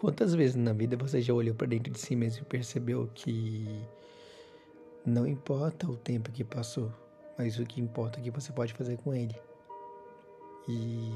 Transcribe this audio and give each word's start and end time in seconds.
Quantas 0.00 0.34
vezes 0.34 0.56
na 0.56 0.72
vida 0.72 0.96
você 0.96 1.20
já 1.20 1.34
olhou 1.34 1.54
para 1.54 1.66
dentro 1.66 1.92
de 1.92 2.00
si 2.00 2.16
mesmo 2.16 2.40
e 2.40 2.46
percebeu 2.46 3.10
que 3.14 3.86
não 5.04 5.26
importa 5.26 5.86
o 5.86 5.94
tempo 5.94 6.32
que 6.32 6.42
passou, 6.42 6.90
mas 7.36 7.58
o 7.58 7.66
que 7.66 7.82
importa 7.82 8.18
é 8.18 8.20
o 8.22 8.24
que 8.24 8.30
você 8.30 8.50
pode 8.50 8.72
fazer 8.72 8.96
com 8.96 9.14
ele? 9.14 9.36
E 10.66 11.12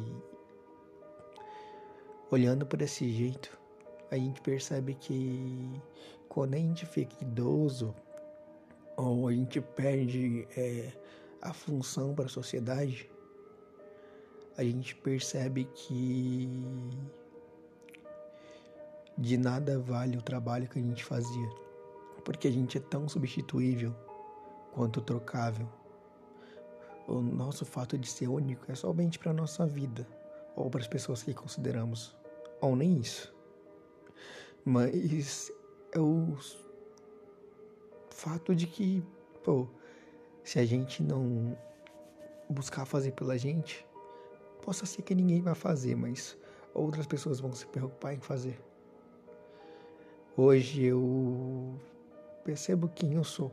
olhando 2.31 2.67
por 2.67 2.83
esse 2.83 3.11
jeito, 3.11 3.59
a 4.11 4.16
gente 4.19 4.43
percebe 4.43 4.93
que 4.93 5.80
quando 6.29 6.53
a 6.53 6.59
gente 6.59 6.85
fica 6.85 7.16
idoso 7.23 7.95
ou 8.98 9.29
a 9.29 9.32
gente 9.32 9.62
perde 9.62 10.46
é, 10.59 10.93
a 11.41 11.55
função 11.55 12.14
para 12.14 12.27
a 12.27 12.29
sociedade, 12.29 13.11
a 14.59 14.62
gente 14.62 14.95
percebe 14.95 15.64
que 15.73 16.51
de 19.17 19.37
nada 19.37 19.79
vale 19.79 20.16
o 20.16 20.23
trabalho 20.23 20.69
que 20.69 20.79
a 20.79 20.83
gente 20.83 21.05
fazia, 21.05 21.48
porque 22.25 22.48
a 22.48 22.51
gente 22.51 22.79
é 22.79 22.80
tão 22.80 23.09
substituível 23.09 23.95
quanto 24.73 25.01
trocável. 25.01 25.69
O 27.07 27.21
nosso 27.21 27.65
fato 27.65 27.98
de 27.98 28.09
ser 28.09 28.29
único 28.29 28.71
é 28.71 28.74
somente 28.74 29.19
para 29.19 29.33
nossa 29.33 29.66
vida 29.66 30.07
ou 30.57 30.71
para 30.71 30.80
as 30.80 30.88
pessoas 30.88 31.23
que 31.23 31.35
consideramos, 31.35 32.15
ou 32.61 32.74
nem 32.74 32.98
isso. 32.98 33.35
Mas 34.65 35.52
é 35.93 36.01
o 36.01 36.37
fato 38.10 38.55
de 38.55 38.66
que, 38.66 39.05
pô, 39.43 39.66
se 40.43 40.59
a 40.59 40.65
gente 40.65 41.02
não 41.02 41.57
buscar 42.49 42.85
fazer 42.87 43.12
pela 43.12 43.37
gente, 43.37 43.87
possa 44.62 44.87
ser 44.87 45.02
que 45.02 45.15
ninguém 45.15 45.43
vai 45.43 45.55
fazer, 45.55 45.95
mas 45.95 46.37
outras 46.73 47.07
pessoas 47.07 47.41
vão 47.41 47.52
se 47.52 47.66
preocupar 47.66 48.15
em 48.15 48.21
fazer. 48.21 48.59
Hoje 50.37 50.83
eu 50.83 51.79
percebo 52.43 52.88
quem 52.88 53.15
eu 53.15 53.23
sou, 53.23 53.52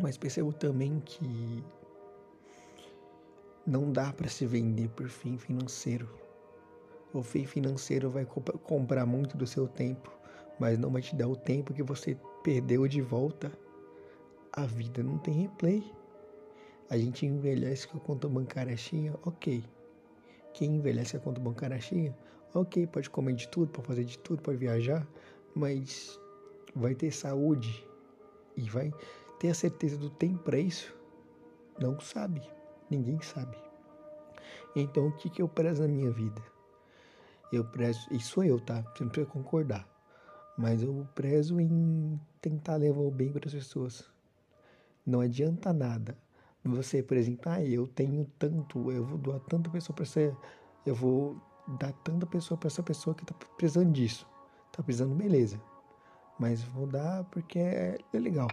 mas 0.00 0.16
percebo 0.16 0.50
também 0.50 0.98
que 1.04 1.62
não 3.66 3.92
dá 3.92 4.10
para 4.10 4.26
se 4.26 4.46
vender 4.46 4.88
por 4.88 5.06
fim 5.10 5.36
financeiro. 5.36 6.08
O 7.12 7.22
fim 7.22 7.44
financeiro 7.44 8.08
vai 8.08 8.24
comp 8.24 8.48
comprar 8.62 9.04
muito 9.04 9.36
do 9.36 9.46
seu 9.46 9.68
tempo, 9.68 10.10
mas 10.58 10.78
não 10.78 10.90
vai 10.90 11.02
te 11.02 11.14
dar 11.14 11.28
o 11.28 11.36
tempo 11.36 11.74
que 11.74 11.82
você 11.82 12.16
perdeu 12.42 12.88
de 12.88 13.02
volta. 13.02 13.52
A 14.50 14.64
vida 14.64 15.02
não 15.02 15.18
tem 15.18 15.42
replay. 15.42 15.84
A 16.88 16.96
gente 16.96 17.26
envelhece 17.26 17.86
com 17.86 17.98
a 17.98 18.00
conta 18.00 18.26
bancária 18.30 18.78
cheia, 18.78 19.14
ok. 19.26 19.62
Quem 20.54 20.76
envelhece 20.76 21.12
com 21.12 21.18
a 21.18 21.20
conta 21.24 21.40
bancária 21.42 21.78
cheia, 21.78 22.16
ok, 22.54 22.86
pode 22.86 23.10
comer 23.10 23.34
de 23.34 23.46
tudo, 23.48 23.70
pode 23.70 23.86
fazer 23.86 24.04
de 24.04 24.18
tudo, 24.18 24.40
pode 24.40 24.56
viajar, 24.56 25.06
mas 25.54 26.18
vai 26.74 26.94
ter 26.94 27.10
saúde 27.12 27.86
e 28.56 28.62
vai 28.62 28.92
ter 29.38 29.48
a 29.48 29.54
certeza 29.54 29.96
do 29.96 30.10
tempo 30.10 30.38
para 30.42 30.58
isso? 30.58 30.94
Não 31.78 31.98
sabe, 32.00 32.42
ninguém 32.90 33.20
sabe. 33.20 33.56
Então 34.74 35.08
o 35.08 35.12
que, 35.12 35.28
que 35.28 35.42
eu 35.42 35.48
prezo 35.48 35.82
na 35.82 35.88
minha 35.88 36.10
vida? 36.10 36.42
Eu 37.52 37.64
prezo, 37.64 38.08
isso 38.10 38.32
sou 38.32 38.44
eu, 38.44 38.58
tá? 38.58 38.82
Você 38.82 39.04
não 39.04 39.10
precisa 39.10 39.30
concordar. 39.30 39.86
Mas 40.56 40.82
eu 40.82 41.06
prezo 41.14 41.60
em 41.60 42.18
tentar 42.40 42.76
levar 42.76 43.00
o 43.00 43.10
bem 43.10 43.30
para 43.30 43.46
as 43.46 43.54
pessoas. 43.54 44.10
Não 45.04 45.20
adianta 45.20 45.72
nada. 45.72 46.16
Você, 46.64 47.02
por 47.02 47.16
exemplo, 47.16 47.50
ah, 47.50 47.62
eu 47.62 47.86
tenho 47.86 48.24
tanto, 48.38 48.90
eu 48.92 49.04
vou 49.04 49.18
doar 49.18 49.40
tanta 49.40 49.68
pessoa 49.68 49.94
para 49.94 50.04
ser, 50.04 50.36
eu 50.86 50.94
vou 50.94 51.36
dar 51.78 51.92
tanta 52.04 52.24
pessoa 52.24 52.56
para 52.56 52.68
essa 52.68 52.82
pessoa 52.82 53.14
que 53.14 53.26
tá 53.26 53.34
precisando 53.56 53.92
disso. 53.92 54.26
Tá 54.72 54.82
precisando, 54.82 55.14
beleza. 55.14 55.60
Mas 56.38 56.62
vou 56.62 56.86
dar 56.86 57.24
porque 57.24 57.58
é, 57.58 57.98
é 58.12 58.18
legal. 58.18 58.48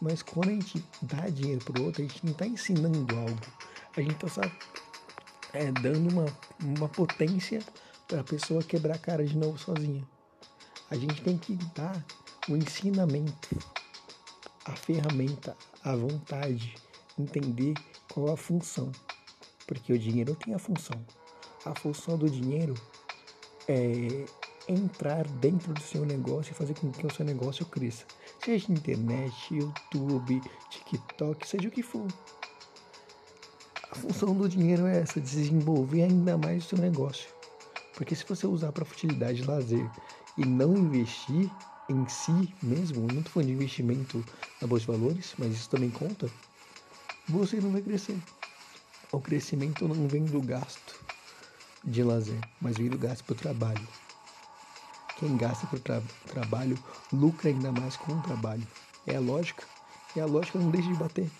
Mas 0.00 0.22
quando 0.22 0.48
a 0.48 0.52
gente 0.52 0.84
dá 1.00 1.28
dinheiro 1.28 1.64
pro 1.64 1.84
outro, 1.84 2.02
a 2.02 2.06
gente 2.06 2.24
não 2.26 2.32
tá 2.34 2.46
ensinando 2.46 3.16
algo. 3.16 3.40
A 3.96 4.00
gente 4.00 4.16
tá 4.16 4.28
só 4.28 4.42
é, 5.52 5.70
dando 5.72 6.10
uma, 6.10 6.26
uma 6.60 6.88
potência 6.88 7.60
para 8.06 8.20
a 8.20 8.24
pessoa 8.24 8.62
quebrar 8.62 8.96
a 8.96 8.98
cara 8.98 9.24
de 9.24 9.36
novo 9.36 9.58
sozinha. 9.58 10.06
A 10.90 10.96
gente 10.96 11.22
tem 11.22 11.38
que 11.38 11.54
dar 11.74 12.04
o 12.48 12.56
ensinamento, 12.56 13.56
a 14.64 14.72
ferramenta, 14.72 15.56
a 15.82 15.96
vontade, 15.96 16.74
entender 17.18 17.74
qual 18.12 18.32
a 18.32 18.36
função. 18.36 18.90
Porque 19.66 19.92
o 19.92 19.98
dinheiro 19.98 20.34
tem 20.34 20.52
a 20.52 20.58
função. 20.58 21.04
A 21.64 21.74
função 21.74 22.18
do 22.18 22.28
dinheiro 22.28 22.74
é 23.68 24.26
entrar 24.68 25.26
dentro 25.26 25.72
do 25.72 25.80
seu 25.80 26.04
negócio 26.04 26.52
e 26.52 26.54
fazer 26.54 26.74
com 26.74 26.90
que 26.90 27.06
o 27.06 27.12
seu 27.12 27.24
negócio 27.24 27.66
cresça. 27.66 28.04
Seja 28.44 28.72
internet, 28.72 29.34
YouTube, 29.54 30.42
TikTok, 30.70 31.46
seja 31.46 31.68
o 31.68 31.70
que 31.70 31.82
for. 31.82 32.06
A 33.90 33.94
função 33.94 34.34
do 34.34 34.48
dinheiro 34.48 34.86
é 34.86 35.00
essa, 35.00 35.20
desenvolver 35.20 36.02
ainda 36.02 36.38
mais 36.38 36.64
o 36.64 36.68
seu 36.68 36.78
negócio. 36.78 37.28
Porque 37.94 38.14
se 38.14 38.24
você 38.24 38.46
usar 38.46 38.72
para 38.72 38.84
futilidade, 38.84 39.44
lazer 39.44 39.88
e 40.38 40.44
não 40.46 40.76
investir 40.76 41.50
em 41.88 42.08
si 42.08 42.54
mesmo, 42.62 43.02
não 43.02 43.18
estou 43.18 43.32
falando 43.32 43.48
de 43.48 43.54
investimento 43.54 44.24
na 44.60 44.66
bolsa 44.66 44.86
de 44.86 44.98
valores, 44.98 45.34
mas 45.38 45.52
isso 45.52 45.68
também 45.68 45.90
conta, 45.90 46.30
você 47.28 47.60
não 47.60 47.70
vai 47.70 47.82
crescer. 47.82 48.18
O 49.12 49.20
crescimento 49.20 49.86
não 49.86 50.08
vem 50.08 50.24
do 50.24 50.40
gasto 50.40 51.04
de 51.84 52.02
lazer, 52.02 52.40
mas 52.60 52.78
vem 52.78 52.88
do 52.88 52.96
gasto 52.96 53.24
para 53.24 53.34
o 53.34 53.36
trabalho. 53.36 53.86
Quem 55.22 55.36
gasta 55.36 55.68
o 55.72 55.78
tra 55.78 56.02
trabalho 56.26 56.76
lucra 57.12 57.48
ainda 57.48 57.70
mais 57.70 57.96
com 57.96 58.12
o 58.12 58.22
trabalho. 58.22 58.66
É 59.06 59.14
a 59.14 59.20
lógica. 59.20 59.62
E 60.16 60.20
a 60.20 60.26
lógica 60.26 60.58
não 60.58 60.68
deixa 60.68 60.88
de 60.88 60.94
bater. 60.94 61.30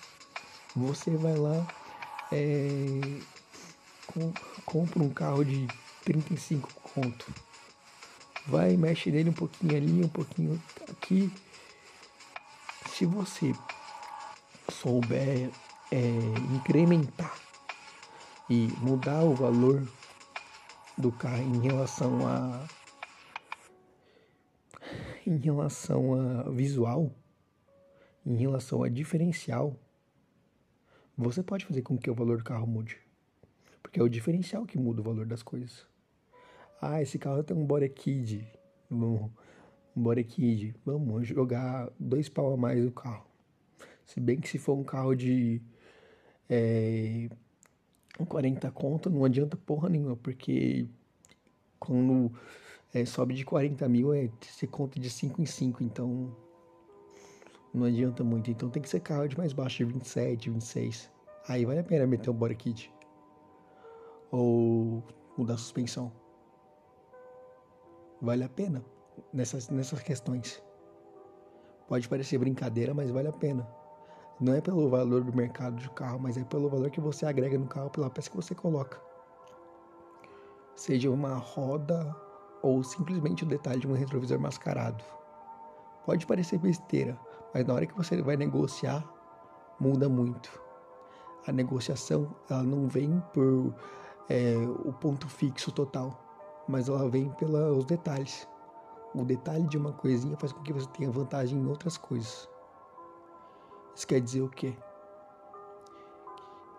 Você 0.76 1.10
vai 1.16 1.34
lá, 1.34 1.66
é, 2.30 3.00
com, 4.06 4.32
compra 4.64 5.02
um 5.02 5.08
carro 5.08 5.44
de 5.44 5.66
35 6.04 6.68
conto. 6.94 7.26
Vai, 8.46 8.76
mexe 8.76 9.10
nele 9.10 9.30
um 9.30 9.32
pouquinho 9.32 9.76
ali, 9.76 10.04
um 10.04 10.08
pouquinho 10.08 10.62
aqui. 10.88 11.32
Se 12.88 13.04
você 13.04 13.52
souber 14.70 15.50
é, 15.90 15.98
incrementar 16.54 17.34
e 18.48 18.72
mudar 18.78 19.24
o 19.24 19.34
valor 19.34 19.82
do 20.96 21.10
carro 21.10 21.42
em 21.42 21.60
relação 21.60 22.28
a 22.28 22.64
em 25.26 25.36
relação 25.36 26.14
a 26.14 26.50
visual, 26.50 27.12
em 28.24 28.36
relação 28.36 28.82
a 28.82 28.88
diferencial, 28.88 29.76
você 31.16 31.42
pode 31.42 31.64
fazer 31.64 31.82
com 31.82 31.98
que 31.98 32.10
o 32.10 32.14
valor 32.14 32.38
do 32.38 32.44
carro 32.44 32.66
mude. 32.66 32.98
Porque 33.82 34.00
é 34.00 34.02
o 34.02 34.08
diferencial 34.08 34.64
que 34.64 34.78
muda 34.78 35.00
o 35.00 35.04
valor 35.04 35.26
das 35.26 35.42
coisas. 35.42 35.86
Ah, 36.80 37.02
esse 37.02 37.18
carro 37.18 37.42
tem 37.42 37.56
um 37.56 37.66
body 37.66 37.88
kid. 37.88 38.46
Um 38.90 39.30
body 39.94 40.24
kid. 40.24 40.74
Vamos 40.84 41.28
jogar 41.28 41.90
dois 41.98 42.28
pau 42.28 42.54
a 42.54 42.56
mais 42.56 42.82
do 42.84 42.90
carro. 42.90 43.26
Se 44.06 44.18
bem 44.20 44.40
que 44.40 44.48
se 44.48 44.58
for 44.58 44.74
um 44.74 44.84
carro 44.84 45.14
de 45.14 45.60
é, 46.48 47.28
40 48.26 48.70
conto, 48.70 49.10
não 49.10 49.24
adianta 49.24 49.56
porra 49.56 49.88
nenhuma, 49.88 50.16
porque 50.16 50.86
quando 51.78 52.32
é, 52.94 53.04
sobe 53.04 53.34
de 53.34 53.44
40 53.44 53.88
mil, 53.88 54.12
é, 54.12 54.28
você 54.40 54.66
conta 54.66 55.00
de 55.00 55.08
5 55.08 55.40
em 55.40 55.46
5, 55.46 55.82
então 55.82 56.34
não 57.72 57.86
adianta 57.86 58.22
muito. 58.22 58.50
Então 58.50 58.68
tem 58.68 58.82
que 58.82 58.88
ser 58.88 59.00
carro 59.00 59.26
de 59.26 59.36
mais 59.36 59.52
baixo, 59.52 59.78
de 59.78 59.84
27, 59.84 60.50
26. 60.50 61.10
Aí 61.48 61.64
vale 61.64 61.80
a 61.80 61.84
pena 61.84 62.06
meter 62.06 62.30
um 62.30 62.34
body 62.34 62.54
kit. 62.54 62.92
Ou 64.30 65.02
mudar 65.36 65.54
a 65.54 65.58
suspensão. 65.58 66.12
Vale 68.20 68.44
a 68.44 68.48
pena 68.48 68.84
nessas, 69.32 69.68
nessas 69.70 70.00
questões. 70.00 70.62
Pode 71.88 72.08
parecer 72.08 72.38
brincadeira, 72.38 72.94
mas 72.94 73.10
vale 73.10 73.28
a 73.28 73.32
pena. 73.32 73.66
Não 74.38 74.54
é 74.54 74.60
pelo 74.60 74.88
valor 74.88 75.24
do 75.24 75.34
mercado 75.34 75.76
de 75.76 75.88
carro, 75.90 76.18
mas 76.18 76.36
é 76.36 76.44
pelo 76.44 76.68
valor 76.68 76.90
que 76.90 77.00
você 77.00 77.24
agrega 77.24 77.58
no 77.58 77.66
carro, 77.66 77.90
pela 77.90 78.10
peça 78.10 78.30
que 78.30 78.36
você 78.36 78.54
coloca. 78.54 79.00
Seja 80.74 81.10
uma 81.10 81.34
roda 81.34 82.14
ou 82.62 82.82
simplesmente 82.82 83.42
o 83.42 83.46
detalhe 83.46 83.80
de 83.80 83.88
um 83.88 83.92
retrovisor 83.92 84.38
mascarado. 84.38 85.02
Pode 86.06 86.26
parecer 86.26 86.58
besteira, 86.58 87.18
mas 87.52 87.66
na 87.66 87.74
hora 87.74 87.86
que 87.86 87.96
você 87.96 88.22
vai 88.22 88.36
negociar, 88.36 89.04
muda 89.78 90.08
muito. 90.08 90.62
A 91.46 91.52
negociação 91.52 92.34
ela 92.48 92.62
não 92.62 92.86
vem 92.86 93.20
por 93.32 93.74
é, 94.28 94.54
o 94.84 94.92
ponto 94.92 95.28
fixo 95.28 95.72
total, 95.72 96.64
mas 96.68 96.88
ela 96.88 97.08
vem 97.08 97.30
pelos 97.30 97.84
detalhes. 97.84 98.48
O 99.14 99.24
detalhe 99.24 99.66
de 99.66 99.76
uma 99.76 99.92
coisinha 99.92 100.36
faz 100.36 100.52
com 100.52 100.62
que 100.62 100.72
você 100.72 100.86
tenha 100.88 101.10
vantagem 101.10 101.58
em 101.58 101.66
outras 101.66 101.98
coisas. 101.98 102.48
Isso 103.94 104.06
quer 104.06 104.20
dizer 104.20 104.40
o 104.40 104.48
quê? 104.48 104.74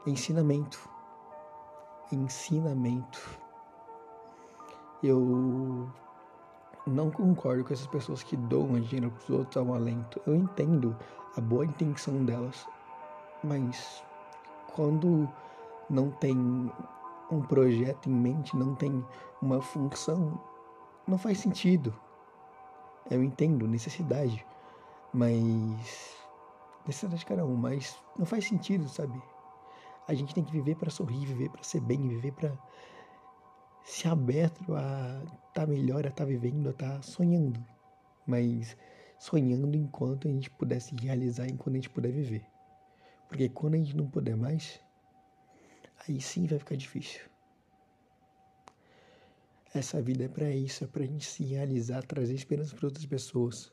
Ensinamento. 0.08 0.90
Ensinamento 2.12 3.43
eu 5.04 5.90
não 6.88 7.12
concordo 7.12 7.64
com 7.64 7.74
essas 7.74 7.88
pessoas 7.88 8.24
que 8.24 8.36
doam 8.36 8.80
dinheiro 8.80 9.12
para 9.12 9.24
os 9.24 9.30
outros 9.30 9.58
ao 9.58 9.74
alento. 9.74 10.22
Eu 10.26 10.36
entendo 10.36 10.96
a 11.38 11.42
boa 11.42 11.66
intenção 11.66 12.24
delas, 12.26 12.68
mas 13.44 14.04
quando 14.74 15.30
não 15.90 16.10
tem 16.12 16.72
um 17.32 17.42
projeto 17.42 18.10
em 18.10 18.14
mente, 18.14 18.56
não 18.56 18.76
tem 18.76 19.04
uma 19.42 19.62
função, 19.62 20.40
não 21.08 21.18
faz 21.18 21.40
sentido. 21.40 21.94
Eu 23.10 23.24
entendo 23.24 23.68
necessidade, 23.68 24.46
mas 25.14 26.18
necessidade 26.86 27.20
de 27.20 27.26
cada 27.26 27.46
um, 27.46 27.56
mas 27.56 27.98
não 28.18 28.26
faz 28.26 28.48
sentido, 28.48 28.88
sabe? 28.88 29.22
A 30.08 30.14
gente 30.14 30.34
tem 30.34 30.44
que 30.44 30.52
viver 30.52 30.76
para 30.76 30.90
sorrir, 30.90 31.26
viver 31.26 31.50
para 31.50 31.64
ser 31.64 31.80
bem, 31.80 32.08
viver 32.08 32.32
para 32.32 32.52
se 33.84 34.08
aberto 34.08 34.74
a 34.74 35.22
estar 35.24 35.54
tá 35.54 35.68
melhor, 35.68 36.06
a 36.06 36.10
estar 36.10 36.24
tá 36.24 36.26
vivendo, 36.26 36.68
a 36.68 36.72
estar 36.72 36.96
tá 36.96 37.02
sonhando. 37.02 37.64
Mas 38.26 38.78
sonhando 39.20 39.76
enquanto 39.76 40.28
a 40.28 40.32
gente 40.32 40.50
pudesse 40.50 40.96
realizar, 40.96 41.48
enquanto 41.48 41.76
a 41.76 41.78
gente 41.78 41.90
puder 41.90 42.12
viver. 42.12 42.46
Porque 43.28 43.50
quando 43.50 43.76
a 43.76 43.78
gente 43.78 43.96
não 43.96 44.10
puder 44.10 44.36
mais, 44.36 44.80
aí 46.08 46.22
sim 46.22 46.46
vai 46.46 46.60
ficar 46.60 46.76
difícil. 46.76 47.22
Essa 49.74 50.02
vida 50.02 50.26
é 50.26 50.28
para 50.28 50.52
isso, 50.52 50.84
é 50.84 50.88
para 50.88 51.04
a 51.04 51.08
gente 51.08 51.26
se 51.26 51.44
realizar, 51.44 52.04
trazer 52.04 52.36
esperança 52.36 52.76
para 52.76 52.86
outras 52.86 53.06
pessoas. 53.06 53.72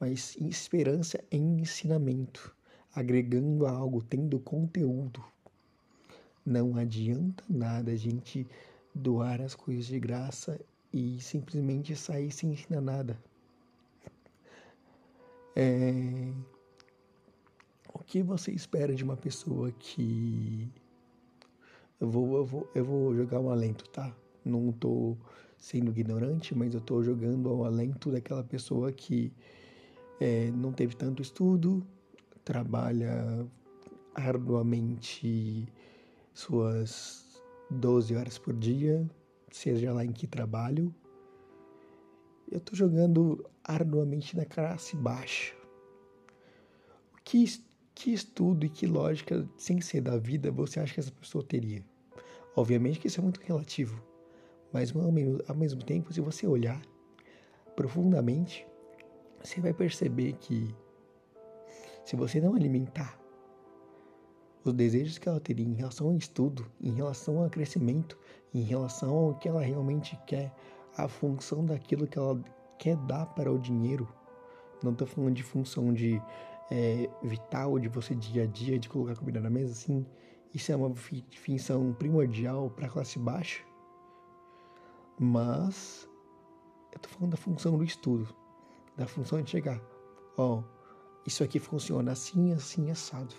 Mas 0.00 0.36
esperança 0.36 1.22
em 1.30 1.60
ensinamento, 1.60 2.54
agregando 2.94 3.66
algo, 3.66 4.02
tendo 4.02 4.40
conteúdo. 4.40 5.22
Não 6.46 6.76
adianta 6.76 7.44
nada 7.48 7.92
a 7.92 7.96
gente 7.96 8.46
doar 8.94 9.40
as 9.40 9.54
coisas 9.54 9.86
de 9.86 9.98
graça 9.98 10.60
e 10.92 11.20
simplesmente 11.20 11.96
sair 11.96 12.30
sem 12.30 12.52
ensinar 12.52 12.80
nada. 12.80 13.18
É... 15.56 16.32
O 17.92 17.98
que 17.98 18.22
você 18.22 18.52
espera 18.52 18.94
de 18.94 19.02
uma 19.02 19.16
pessoa 19.16 19.70
que. 19.72 20.68
Eu 22.00 22.10
vou, 22.10 22.36
eu 22.36 22.44
vou, 22.44 22.70
eu 22.74 22.84
vou 22.84 23.14
jogar 23.14 23.40
um 23.40 23.50
alento, 23.50 23.88
tá? 23.88 24.14
Não 24.44 24.72
tô 24.72 25.16
sendo 25.56 25.90
ignorante, 25.90 26.54
mas 26.54 26.74
eu 26.74 26.80
tô 26.80 27.02
jogando 27.02 27.48
ao 27.48 27.64
alento 27.64 28.10
daquela 28.10 28.44
pessoa 28.44 28.92
que 28.92 29.32
é, 30.20 30.50
não 30.50 30.72
teve 30.72 30.94
tanto 30.94 31.22
estudo, 31.22 31.86
trabalha 32.44 33.46
arduamente 34.14 35.66
suas 36.34 37.23
12 37.70 38.14
horas 38.14 38.38
por 38.38 38.54
dia, 38.54 39.08
seja 39.50 39.92
lá 39.92 40.04
em 40.04 40.12
que 40.12 40.26
trabalho. 40.26 40.94
Eu 42.50 42.58
estou 42.58 42.76
jogando 42.76 43.44
arduamente 43.62 44.36
na 44.36 44.44
classe 44.44 44.96
baixa. 44.96 45.54
Que, 47.24 47.44
que 47.94 48.12
estudo 48.12 48.66
e 48.66 48.68
que 48.68 48.86
lógica, 48.86 49.48
sem 49.56 49.80
ser 49.80 50.02
da 50.02 50.18
vida, 50.18 50.50
você 50.50 50.78
acha 50.78 50.94
que 50.94 51.00
essa 51.00 51.12
pessoa 51.12 51.42
teria? 51.42 51.82
Obviamente 52.54 53.00
que 53.00 53.08
isso 53.08 53.20
é 53.20 53.22
muito 53.22 53.40
relativo, 53.40 54.00
mas 54.72 54.94
ao 54.94 55.10
mesmo, 55.10 55.42
ao 55.48 55.56
mesmo 55.56 55.82
tempo, 55.82 56.12
se 56.12 56.20
você 56.20 56.46
olhar 56.46 56.80
profundamente, 57.74 58.66
você 59.42 59.60
vai 59.60 59.72
perceber 59.72 60.34
que 60.34 60.72
se 62.04 62.14
você 62.14 62.40
não 62.40 62.54
alimentar 62.54 63.18
os 64.64 64.72
desejos 64.72 65.18
que 65.18 65.28
ela 65.28 65.38
teria 65.38 65.66
em 65.66 65.74
relação 65.74 66.08
ao 66.08 66.16
estudo, 66.16 66.66
em 66.80 66.92
relação 66.92 67.42
ao 67.42 67.50
crescimento, 67.50 68.18
em 68.52 68.62
relação 68.62 69.10
ao 69.10 69.34
que 69.34 69.48
ela 69.48 69.60
realmente 69.60 70.18
quer, 70.26 70.54
a 70.96 71.06
função 71.06 71.66
daquilo 71.66 72.06
que 72.06 72.18
ela 72.18 72.42
quer 72.78 72.96
dar 72.96 73.26
para 73.26 73.52
o 73.52 73.58
dinheiro. 73.58 74.08
Não 74.82 74.92
estou 74.92 75.06
falando 75.06 75.34
de 75.34 75.42
função 75.42 75.92
de 75.92 76.20
é, 76.70 77.10
vital, 77.22 77.78
de 77.78 77.88
você 77.88 78.14
dia 78.14 78.44
a 78.44 78.46
dia, 78.46 78.78
de 78.78 78.88
colocar 78.88 79.16
comida 79.16 79.40
na 79.40 79.50
mesa, 79.50 79.72
assim. 79.72 80.06
Isso 80.54 80.72
é 80.72 80.76
uma 80.76 80.94
função 80.94 81.92
primordial 81.92 82.70
para 82.70 82.86
a 82.86 82.90
classe 82.90 83.18
baixa. 83.18 83.62
Mas 85.18 86.08
eu 86.92 86.96
estou 86.96 87.10
falando 87.12 87.32
da 87.32 87.36
função 87.36 87.76
do 87.76 87.84
estudo, 87.84 88.34
da 88.96 89.06
função 89.06 89.42
de 89.42 89.50
chegar, 89.50 89.80
ó, 90.36 90.58
oh, 90.58 90.64
isso 91.26 91.42
aqui 91.44 91.58
funciona 91.58 92.12
assim, 92.12 92.52
assim, 92.52 92.90
assado 92.90 93.34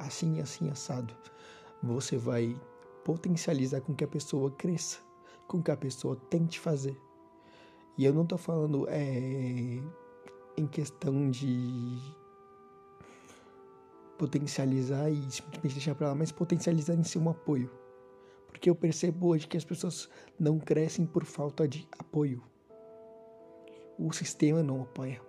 assim, 0.00 0.40
assim, 0.40 0.68
assado. 0.70 1.14
Você 1.82 2.16
vai 2.16 2.58
potencializar 3.04 3.80
com 3.80 3.94
que 3.94 4.04
a 4.04 4.08
pessoa 4.08 4.50
cresça, 4.50 4.98
com 5.46 5.62
que 5.62 5.70
a 5.70 5.76
pessoa 5.76 6.16
tente 6.28 6.58
fazer. 6.58 6.96
E 7.96 8.04
eu 8.04 8.12
não 8.12 8.22
estou 8.22 8.38
falando 8.38 8.86
é, 8.88 9.82
em 10.56 10.66
questão 10.66 11.30
de 11.30 11.98
potencializar 14.18 15.10
e 15.10 15.30
simplesmente 15.30 15.74
deixar 15.74 15.94
para 15.94 16.08
lá, 16.08 16.14
mas 16.14 16.30
potencializar 16.30 16.94
em 16.94 17.04
si 17.04 17.18
um 17.18 17.28
apoio. 17.28 17.70
Porque 18.48 18.68
eu 18.68 18.74
percebo 18.74 19.28
hoje 19.28 19.46
que 19.46 19.56
as 19.56 19.64
pessoas 19.64 20.08
não 20.38 20.58
crescem 20.58 21.06
por 21.06 21.24
falta 21.24 21.66
de 21.66 21.88
apoio. 21.98 22.42
O 23.98 24.12
sistema 24.12 24.62
não 24.62 24.82
apoia. 24.82 25.20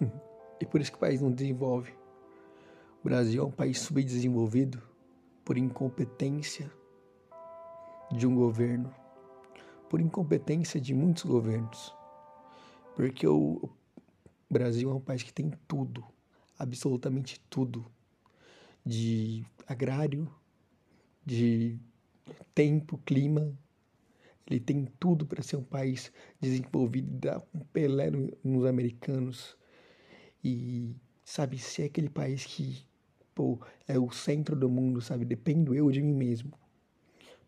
e 0.60 0.66
por 0.66 0.80
isso 0.80 0.92
que 0.92 0.96
o 0.96 1.00
país 1.00 1.20
não 1.20 1.32
desenvolve. 1.32 1.92
O 3.04 3.08
Brasil 3.10 3.42
é 3.42 3.46
um 3.46 3.50
país 3.50 3.80
subdesenvolvido 3.80 4.82
por 5.44 5.58
incompetência 5.58 6.72
de 8.10 8.26
um 8.26 8.34
governo, 8.34 8.94
por 9.90 10.00
incompetência 10.00 10.80
de 10.80 10.94
muitos 10.94 11.24
governos. 11.24 11.94
Porque 12.96 13.26
o 13.26 13.68
Brasil 14.48 14.90
é 14.90 14.94
um 14.94 15.02
país 15.02 15.22
que 15.22 15.34
tem 15.34 15.52
tudo, 15.68 16.02
absolutamente 16.58 17.38
tudo, 17.50 17.84
de 18.82 19.44
agrário, 19.66 20.26
de 21.26 21.78
tempo, 22.54 22.96
clima. 23.04 23.54
Ele 24.46 24.60
tem 24.60 24.86
tudo 24.98 25.26
para 25.26 25.42
ser 25.42 25.56
um 25.56 25.62
país 25.62 26.10
desenvolvido, 26.40 27.18
dar 27.18 27.42
um 27.54 27.60
Pelé 27.66 28.10
nos 28.42 28.64
americanos 28.64 29.58
e, 30.42 30.96
sabe, 31.22 31.58
ser 31.58 31.82
aquele 31.82 32.08
país 32.08 32.46
que 32.46 32.93
pô, 33.34 33.58
é 33.86 33.98
o 33.98 34.10
centro 34.10 34.54
do 34.54 34.70
mundo, 34.70 35.00
sabe? 35.00 35.24
Dependo 35.24 35.74
eu 35.74 35.90
de 35.90 36.00
mim 36.00 36.14
mesmo. 36.14 36.52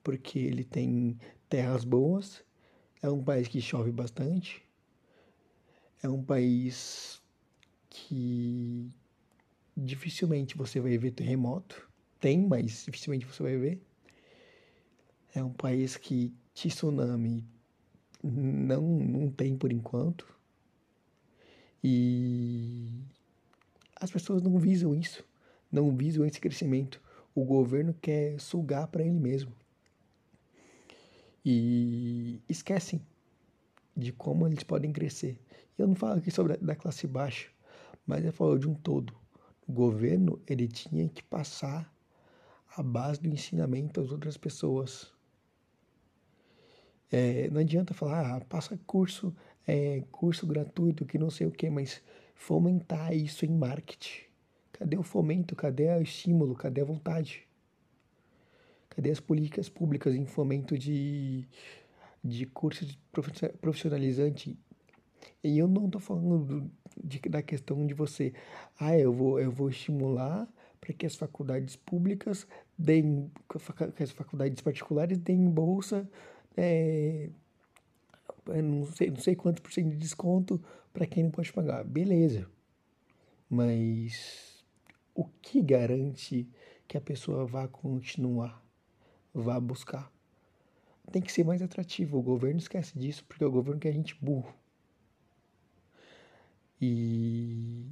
Porque 0.03 0.39
ele 0.39 0.65
tem 0.65 1.19
terras 1.49 1.85
boas, 1.85 2.43
é 3.03 3.09
um 3.09 3.23
país 3.23 3.49
que 3.49 3.61
chove 3.61 3.91
bastante, 3.91 4.63
é 6.03 6.09
um 6.09 6.23
país 6.23 7.23
que 7.89 8.91
dificilmente 9.77 10.57
você 10.57 10.81
vai 10.81 10.97
ver 10.99 11.13
terremoto. 11.13 11.89
Tem, 12.21 12.47
mas 12.47 12.85
dificilmente 12.85 13.27
você 13.27 13.43
vai 13.43 13.57
ver. 13.57 13.83
É 15.35 15.43
um 15.43 15.53
país 15.53 15.97
que 15.97 16.33
tsunami 16.55 17.45
não, 18.23 18.83
não 18.83 19.31
tem 19.31 19.57
por 19.57 19.71
enquanto. 19.71 20.27
E 21.85 22.89
as 23.97 24.11
pessoas 24.11 24.43
não 24.43 24.59
visam 24.59 24.95
isso 24.95 25.26
não 25.77 25.95
visam 25.95 26.25
esse 26.25 26.41
crescimento. 26.41 27.01
O 27.35 27.45
governo 27.45 27.95
quer 28.01 28.41
sugar 28.41 28.89
para 28.89 29.03
ele 29.03 29.21
mesmo. 29.21 29.53
E 31.45 32.41
esquecem 32.49 33.01
de 33.95 34.11
como 34.11 34.47
eles 34.47 34.63
podem 34.63 34.91
crescer. 34.91 35.39
Eu 35.79 35.87
não 35.87 35.95
falo 35.95 36.19
aqui 36.19 36.31
sobre 36.31 36.55
a 36.55 36.57
da 36.57 36.75
classe 36.75 37.07
baixa, 37.07 37.49
mas 38.07 38.25
eu 38.25 38.33
falo 38.33 38.59
de 38.59 38.67
um 38.67 38.75
todo. 38.75 39.15
O 39.69 39.73
governo 39.73 40.41
ele 40.47 40.67
tinha 40.67 41.07
que 41.09 41.23
passar 41.23 41.93
a 42.75 42.83
base 42.83 43.21
do 43.21 43.29
ensinamento 43.29 44.01
às 44.01 44.11
outras 44.11 44.37
pessoas. 44.39 45.13
É, 47.13 47.51
não 47.51 47.61
adianta 47.61 47.93
falar, 47.93 48.37
ah, 48.37 48.41
passa 48.41 48.79
curso, 48.87 49.35
é, 49.67 50.03
curso 50.11 50.47
gratuito, 50.47 51.05
que 51.05 51.19
não 51.19 51.31
sei 51.31 51.47
o 51.47 51.53
que, 51.53 51.69
mas 51.69 52.03
fomentar 52.35 53.15
isso 53.15 53.45
em 53.45 53.51
marketing. 53.51 54.26
Cadê 54.79 54.97
o 54.97 55.03
fomento? 55.03 55.57
Cadê 55.57 55.89
o 55.89 56.03
estímulo? 56.03 56.55
Cadê 56.55 56.83
a 56.83 56.85
vontade? 56.85 57.47
Cadê 58.91 59.11
as 59.11 59.21
políticas 59.21 59.69
públicas 59.69 60.15
em 60.15 60.27
fomento 60.27 60.77
de, 60.77 61.47
de 62.23 62.47
cursos 62.47 62.99
profissionalizante? 63.61 64.59
E 65.43 65.59
eu 65.59 65.67
não 65.67 65.87
estou 65.87 66.01
falando 66.01 66.71
de, 67.03 67.19
da 67.21 67.43
questão 67.43 67.87
de 67.87 67.95
você, 67.95 68.35
ah, 68.79 68.97
eu 68.99 69.13
vou, 69.13 69.41
eu 69.41 69.51
vou 69.51 69.71
estimular 69.71 70.47
para 70.81 70.93
que 70.93 71.07
as 71.07 71.15
faculdades 71.15 71.75
públicas 71.77 72.47
deem, 72.77 73.31
que 73.97 74.03
as 74.03 74.11
faculdades 74.13 74.61
particulares 74.61 75.19
deem 75.19 75.49
bolsa, 75.49 76.09
é, 76.57 77.31
não, 78.47 78.87
sei, 78.87 79.11
não 79.11 79.19
sei 79.19 79.35
quanto 79.35 79.63
por 79.63 79.73
cento 79.73 79.89
de 79.91 79.97
desconto 79.97 80.63
para 80.93 81.07
quem 81.07 81.25
não 81.25 81.31
pode 81.31 81.53
pagar. 81.53 81.85
Beleza. 81.85 82.47
Mas 83.49 84.56
o 85.17 85.25
que 85.41 85.63
garante 85.63 86.47
que 86.87 86.97
a 86.97 87.01
pessoa 87.01 87.47
vá 87.47 87.67
continuar, 87.67 88.63
vá 89.33 89.59
buscar, 89.59 90.13
tem 91.11 91.23
que 91.23 91.33
ser 91.33 91.45
mais 91.45 91.63
atrativo. 91.63 92.19
O 92.19 92.23
governo 92.23 92.59
esquece 92.59 92.99
disso 92.99 93.25
porque 93.27 93.45
o 93.45 93.51
governo 93.51 93.81
quer 93.81 93.93
gente 93.93 94.15
burro. 94.21 94.55
E 96.81 97.87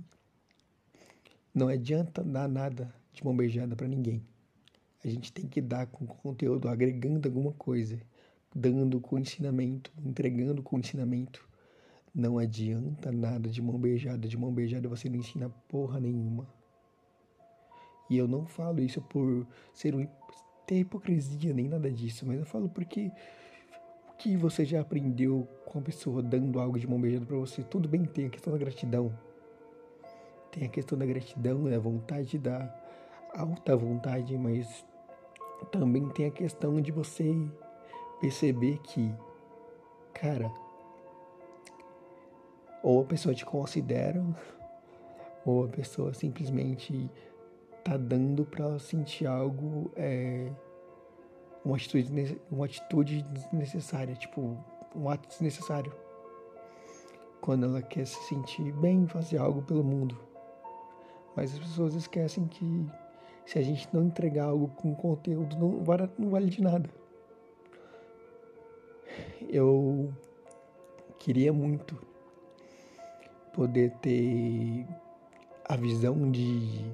não 1.55 1.69
adianta 1.69 2.23
dar 2.23 2.47
nada 2.47 2.95
de 3.13 3.25
mão 3.25 3.35
beijada 3.35 3.75
para 3.75 3.89
ninguém. 3.89 4.23
A 5.03 5.09
gente 5.09 5.33
tem 5.33 5.47
que 5.47 5.61
dar 5.61 5.87
com 5.87 6.07
conteúdo, 6.07 6.69
agregando 6.69 7.27
alguma 7.27 7.53
coisa, 7.53 7.99
dando 8.55 9.01
com 9.01 9.19
ensinamento, 9.19 9.91
entregando 10.05 10.63
com 10.63 10.79
ensinamento. 10.79 11.49
Não 12.15 12.39
adianta 12.39 13.11
nada 13.11 13.49
de 13.49 13.63
mão 13.63 13.79
beijada. 13.79 14.29
De 14.29 14.37
mão 14.37 14.53
beijada 14.53 14.89
você 14.89 15.09
não 15.09 15.17
ensina 15.17 15.49
porra 15.69 15.99
nenhuma. 15.99 16.47
E 18.09 18.19
eu 18.19 18.29
não 18.29 18.47
falo 18.47 18.81
isso 18.81 19.01
por 19.01 19.47
ser 19.73 19.95
um 19.95 20.07
ter 20.67 20.81
hipocrisia 20.81 21.53
nem 21.53 21.69
nada 21.69 21.91
disso, 21.91 22.27
mas 22.27 22.39
eu 22.39 22.47
falo 22.47 22.69
porque 22.69 23.11
o 24.09 24.17
que 24.17 24.37
você 24.37 24.65
já 24.65 24.81
aprendeu 24.81 25.47
com 25.67 25.79
a 25.79 25.83
pessoa 25.83 26.23
dando 26.23 26.59
algo 26.59 26.79
de 26.79 26.87
mão 26.87 27.01
beijada 27.01 27.27
para 27.27 27.37
você, 27.37 27.63
tudo 27.63 27.89
bem, 27.89 28.05
tem 28.05 28.27
a 28.27 28.31
questão 28.31 28.53
da 28.53 28.59
gratidão. 28.59 29.13
Tem 30.51 30.65
a 30.65 30.69
questão 30.69 30.97
da 30.97 31.05
gratidão, 31.05 31.69
é 31.69 31.75
a 31.75 31.81
vontade 31.81 32.39
da 32.39 32.73
alta 33.35 33.77
vontade, 33.77 34.39
mas 34.39 34.85
também 35.71 36.09
tem 36.11 36.27
a 36.27 36.31
questão 36.31 36.81
de 36.81 36.93
você 36.93 37.35
perceber 38.21 38.79
que, 38.79 39.13
cara, 40.13 40.51
ou 42.83 43.01
a 43.01 43.05
pessoa 43.05 43.35
te 43.35 43.45
considera, 43.45 44.25
ou 45.45 45.65
a 45.65 45.69
pessoa 45.69 46.15
simplesmente 46.15 47.11
tá 47.85 47.99
dando 47.99 48.47
para 48.47 48.79
sentir 48.79 49.27
algo, 49.27 49.93
é, 49.95 50.51
uma, 51.63 51.77
atitude, 51.77 52.41
uma 52.51 52.65
atitude 52.65 53.23
desnecessária, 53.23 54.15
tipo, 54.15 54.57
um 54.97 55.09
ato 55.09 55.29
desnecessário. 55.29 55.93
Quando 57.43 57.67
ela 57.67 57.83
quer 57.83 58.07
se 58.07 58.21
sentir 58.27 58.73
bem, 58.73 59.07
fazer 59.07 59.37
algo 59.37 59.61
pelo 59.63 59.85
mundo. 59.85 60.19
Mas 61.37 61.53
as 61.53 61.59
pessoas 61.59 61.95
esquecem 61.95 62.47
que 62.47 62.87
se 63.45 63.59
a 63.59 63.63
gente 63.63 63.87
não 63.93 64.05
entregar 64.05 64.45
algo 64.45 64.69
com 64.69 64.95
conteúdo, 64.95 65.55
não 65.57 65.85
vale, 65.85 66.09
não 66.19 66.31
vale 66.31 66.49
de 66.49 66.63
nada. 66.63 66.89
Eu 69.47 70.11
queria 71.19 71.53
muito 71.53 72.01
poder 73.53 73.91
ter 74.01 74.87
a 75.67 75.77
visão 75.77 76.31
de 76.31 76.85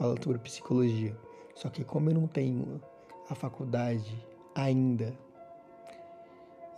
fala 0.00 0.16
sobre 0.22 0.38
psicologia. 0.38 1.14
Só 1.54 1.68
que 1.68 1.84
como 1.84 2.08
eu 2.08 2.14
não 2.14 2.26
tenho 2.26 2.80
a 3.28 3.34
faculdade 3.34 4.26
ainda 4.54 5.14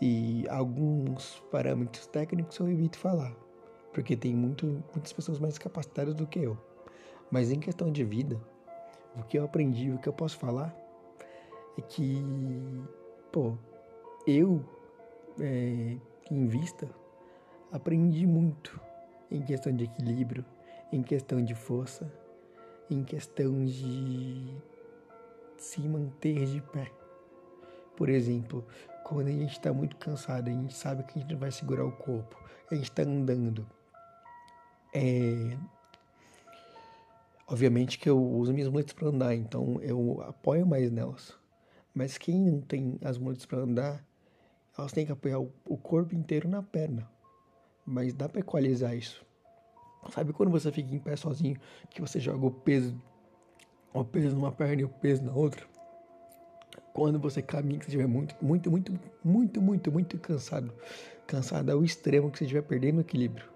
e 0.01 0.45
alguns 0.49 1.41
parâmetros 1.49 2.09
técnicos 2.09 2.59
eu 2.59 2.69
evito 2.69 2.99
falar, 2.99 3.33
porque 3.93 4.17
tem 4.17 4.35
muito, 4.35 4.67
muitas 4.93 5.13
pessoas 5.13 5.39
mais 5.39 5.57
capacitadas 5.57 6.17
do 6.17 6.27
que 6.27 6.41
eu. 6.41 6.59
Mas 7.31 7.53
em 7.53 7.61
questão 7.61 7.93
de 7.93 8.03
vida, 8.03 8.41
o 9.17 9.23
que 9.23 9.39
eu 9.39 9.45
aprendi, 9.45 9.93
o 9.93 9.99
que 9.99 10.09
eu 10.09 10.13
posso 10.13 10.37
falar 10.37 10.75
é 11.79 11.81
que, 11.81 12.21
pô, 13.31 13.57
eu, 14.27 14.65
é, 15.41 15.97
em 16.29 16.47
vista, 16.49 16.91
aprendi 17.71 18.27
muito 18.27 18.81
em 19.31 19.41
questão 19.41 19.73
de 19.73 19.85
equilíbrio, 19.85 20.45
em 20.93 21.03
questão 21.03 21.43
de 21.43 21.55
força, 21.55 22.13
em 22.91 23.05
questão 23.05 23.65
de 23.65 24.55
se 25.57 25.81
manter 25.81 26.47
de 26.47 26.61
pé. 26.61 26.91
Por 27.97 28.09
exemplo, 28.09 28.67
quando 29.05 29.29
a 29.29 29.33
gente 29.33 29.53
está 29.53 29.73
muito 29.73 29.97
cansado, 29.97 30.49
a 30.49 30.53
gente 30.53 30.75
sabe 30.75 31.03
que 31.05 31.19
a 31.19 31.23
gente 31.23 31.33
não 31.33 31.39
vai 31.39 31.51
segurar 31.51 31.85
o 31.85 31.93
corpo, 31.93 32.37
a 32.71 32.75
gente 32.75 32.91
está 32.91 33.03
andando. 33.03 33.67
É... 34.95 35.57
Obviamente 37.47 37.99
que 37.99 38.09
eu 38.09 38.23
uso 38.23 38.53
minhas 38.53 38.69
muletas 38.69 38.93
para 38.93 39.09
andar, 39.09 39.35
então 39.35 39.81
eu 39.83 40.23
apoio 40.23 40.67
mais 40.67 40.91
nelas. 40.91 41.37
Mas 41.95 42.17
quem 42.17 42.41
não 42.41 42.61
tem 42.61 42.99
as 43.05 43.19
muletas 43.19 43.45
para 43.45 43.59
andar, 43.59 44.05
elas 44.77 44.93
têm 44.93 45.05
que 45.05 45.13
apoiar 45.13 45.39
o 45.39 45.77
corpo 45.77 46.15
inteiro 46.15 46.49
na 46.49 46.63
perna. 46.63 47.09
Mas 47.85 48.15
dá 48.15 48.29
para 48.29 48.41
equalizar 48.41 48.97
isso. 48.97 49.25
Sabe 50.11 50.33
quando 50.33 50.51
você 50.51 50.73
fica 50.73 50.95
em 50.95 50.99
pé 50.99 51.15
sozinho, 51.17 51.57
que 51.91 52.01
você 52.01 52.19
joga 52.19 52.45
o 52.45 52.51
peso, 52.51 52.95
o 53.93 54.05
peso 54.05 54.35
numa 54.35 54.51
perna 54.51 54.83
e 54.83 54.85
o 54.85 54.89
peso 54.89 55.23
na 55.23 55.33
outra? 55.33 55.65
Quando 56.93 57.19
você 57.19 57.41
caminha, 57.41 57.79
que 57.79 57.85
você 57.85 57.91
estiver 57.93 58.07
muito, 58.07 58.35
muito, 58.43 58.71
muito, 58.71 58.93
muito, 59.25 59.63
muito, 59.63 59.93
muito 59.93 60.19
cansado, 60.19 60.73
cansado 61.27 61.71
ao 61.71 61.85
extremo 61.85 62.31
que 62.31 62.39
você 62.39 62.45
estiver 62.45 62.63
perdendo 62.63 62.99
o 62.99 63.01
equilíbrio. 63.01 63.47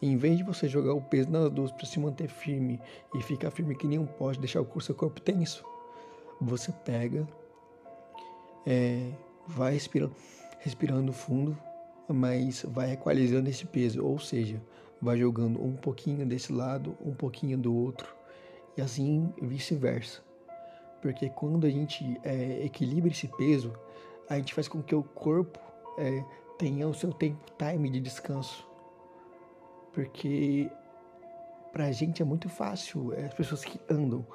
Em 0.00 0.16
vez 0.16 0.38
de 0.38 0.42
você 0.42 0.68
jogar 0.68 0.94
o 0.94 1.02
peso 1.02 1.30
nas 1.30 1.50
duas 1.50 1.70
para 1.70 1.86
se 1.86 1.98
manter 2.00 2.28
firme 2.28 2.80
e 3.14 3.22
ficar 3.22 3.50
firme 3.50 3.74
que 3.74 3.86
nem 3.86 3.98
um 3.98 4.06
poste, 4.06 4.40
deixar 4.40 4.60
o 4.60 4.80
seu 4.80 4.94
corpo 4.94 5.20
tenso, 5.20 5.64
você 6.40 6.72
pega, 6.84 7.26
é, 8.66 9.10
vai 9.46 9.72
respirando, 9.74 10.14
respirando 10.60 11.12
fundo, 11.12 11.58
mas 12.08 12.64
vai 12.68 12.92
equalizando 12.92 13.50
esse 13.50 13.66
peso, 13.66 14.04
ou 14.04 14.18
seja, 14.18 14.60
vai 15.00 15.18
jogando 15.18 15.62
um 15.62 15.76
pouquinho 15.76 16.26
desse 16.26 16.52
lado, 16.52 16.96
um 17.00 17.14
pouquinho 17.14 17.56
do 17.56 17.74
outro, 17.74 18.14
e 18.76 18.82
assim 18.82 19.32
vice-versa. 19.40 20.22
Porque 21.00 21.28
quando 21.30 21.66
a 21.66 21.70
gente 21.70 22.18
é, 22.24 22.64
equilibra 22.64 23.10
esse 23.10 23.28
peso, 23.36 23.72
a 24.28 24.36
gente 24.36 24.54
faz 24.54 24.66
com 24.66 24.82
que 24.82 24.94
o 24.94 25.02
corpo 25.02 25.58
é, 25.98 26.24
tenha 26.58 26.88
o 26.88 26.94
seu 26.94 27.12
tempo, 27.12 27.38
time 27.56 27.88
de 27.90 28.00
descanso. 28.00 28.66
Porque 29.92 30.70
pra 31.72 31.92
gente 31.92 32.20
é 32.20 32.24
muito 32.24 32.48
fácil, 32.48 33.12
é, 33.12 33.26
as 33.26 33.34
pessoas 33.34 33.64
que 33.64 33.80
andam, 33.88 34.26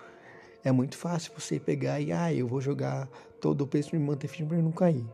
é 0.63 0.71
muito 0.71 0.95
fácil 0.95 1.33
você 1.37 1.59
pegar 1.59 1.99
e, 1.99 2.11
ah, 2.11 2.33
eu 2.33 2.47
vou 2.47 2.61
jogar 2.61 3.09
todo 3.41 3.61
o 3.61 3.67
peso 3.67 3.89
para 3.89 3.99
me 3.99 4.05
manter 4.05 4.29
firme 4.29 4.49
para 4.49 4.61
não 4.61 4.71
cair. 4.71 5.05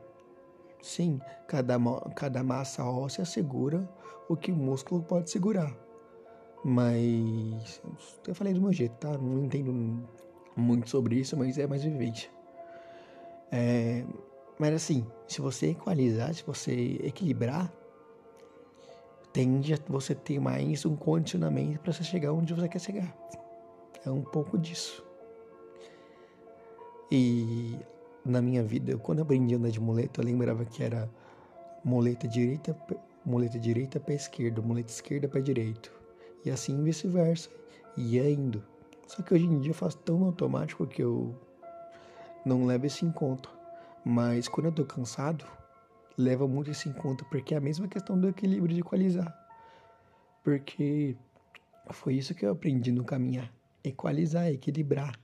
Sim, 0.82 1.20
cada, 1.48 1.78
cada 2.16 2.44
massa 2.44 2.84
óssea 2.84 3.26
segura 3.26 3.88
o 4.30 4.36
que 4.36 4.52
o 4.52 4.56
músculo 4.56 5.04
pode 5.04 5.30
segurar. 5.30 5.76
Mas 6.64 7.82
eu 8.28 8.36
falei 8.36 8.54
do 8.54 8.62
meu 8.62 8.72
jeito, 8.72 8.96
tá? 8.96 9.18
Não 9.18 9.46
entendo 9.46 9.74
muito 10.56 10.90
sobre 10.90 11.16
isso, 11.16 11.38
mas 11.38 11.58
é 11.58 11.68
mais 11.68 11.84
vivente. 11.84 12.32
É, 13.52 14.06
mas 14.58 14.74
assim, 14.74 15.06
se 15.28 15.42
você 15.42 15.72
equalizar, 15.72 16.34
se 16.34 16.44
você 16.44 17.00
equilibrar, 17.04 17.72
tende 19.32 19.74
a 19.74 19.78
você 19.88 20.14
ter 20.14 20.40
mais 20.40 20.86
um 20.86 20.96
condicionamento 20.96 21.80
para 21.80 21.94
você 21.94 22.04
chegar 22.04 22.34
onde 22.34 22.54
você 22.54 22.68
quer 22.68 22.80
chegar. 22.80 23.16
É 24.06 24.10
um 24.10 24.22
pouco 24.22 24.58
disso. 24.58 25.06
E 27.12 27.78
na 28.26 28.42
minha 28.42 28.64
vida, 28.64 28.98
quando 28.98 29.22
aprendi 29.22 29.54
a 29.56 29.58
andar 29.58 29.70
de 29.70 29.80
muleta, 29.80 30.22
eu 30.22 30.26
lembrava 30.26 30.66
que 30.66 30.84
era 30.84 31.10
muleta 31.84 32.28
direita, 32.28 32.76
muleta 33.26 33.60
direita 33.60 34.00
pé 34.00 34.16
esquerdo, 34.16 34.62
muleta 34.62 34.92
esquerda 34.92 35.28
pé 35.28 35.42
direito. 35.42 35.92
E 36.44 36.50
assim 36.50 36.82
vice-versa. 36.84 37.50
E 37.98 38.16
ia 38.16 38.30
indo. 38.30 38.64
Só 39.08 39.22
que 39.24 39.34
hoje 39.34 39.46
em 39.46 39.60
dia 39.60 39.72
eu 39.72 39.76
faço 39.76 39.98
tão 39.98 40.24
automático 40.24 40.86
que 40.86 41.02
eu 41.02 41.36
não 42.46 42.66
levo 42.66 42.86
isso 42.86 43.06
em 43.06 43.12
conta. 43.12 43.50
Mas 44.06 44.48
quando 44.48 44.68
eu 44.68 44.72
tô 44.72 44.86
cansado, 44.86 45.46
leva 46.18 46.48
muito 46.48 46.72
isso 46.72 46.88
em 46.88 46.94
conta, 46.94 47.26
porque 47.26 47.54
é 47.54 47.58
a 47.58 47.62
mesma 47.62 47.88
questão 47.88 48.20
do 48.20 48.30
equilíbrio 48.30 48.74
de 48.74 48.82
equalizar. 48.82 49.34
Porque 50.44 51.18
foi 51.92 52.16
isso 52.16 52.34
que 52.34 52.46
eu 52.46 52.52
aprendi 52.52 52.92
no 52.92 53.04
caminhar. 53.04 53.52
Equalizar, 53.84 54.48
equilibrar. 54.48 55.20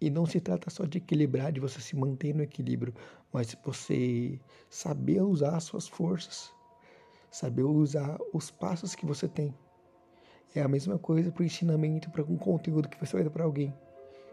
E 0.00 0.10
não 0.10 0.26
se 0.26 0.40
trata 0.40 0.68
só 0.68 0.84
de 0.84 0.98
equilibrar, 0.98 1.50
de 1.50 1.60
você 1.60 1.80
se 1.80 1.96
manter 1.96 2.34
no 2.34 2.42
equilíbrio, 2.42 2.92
mas 3.32 3.56
você 3.64 4.38
saber 4.68 5.22
usar 5.22 5.56
as 5.56 5.64
suas 5.64 5.88
forças, 5.88 6.52
saber 7.30 7.62
usar 7.62 8.18
os 8.32 8.50
passos 8.50 8.94
que 8.94 9.06
você 9.06 9.26
tem. 9.26 9.54
É 10.54 10.62
a 10.62 10.68
mesma 10.68 10.98
coisa 10.98 11.30
para 11.30 11.42
o 11.42 11.46
ensinamento, 11.46 12.10
para 12.10 12.22
um 12.22 12.36
conteúdo 12.36 12.88
que 12.88 12.98
você 12.98 13.14
vai 13.14 13.24
dar 13.24 13.30
para 13.30 13.44
alguém. 13.44 13.74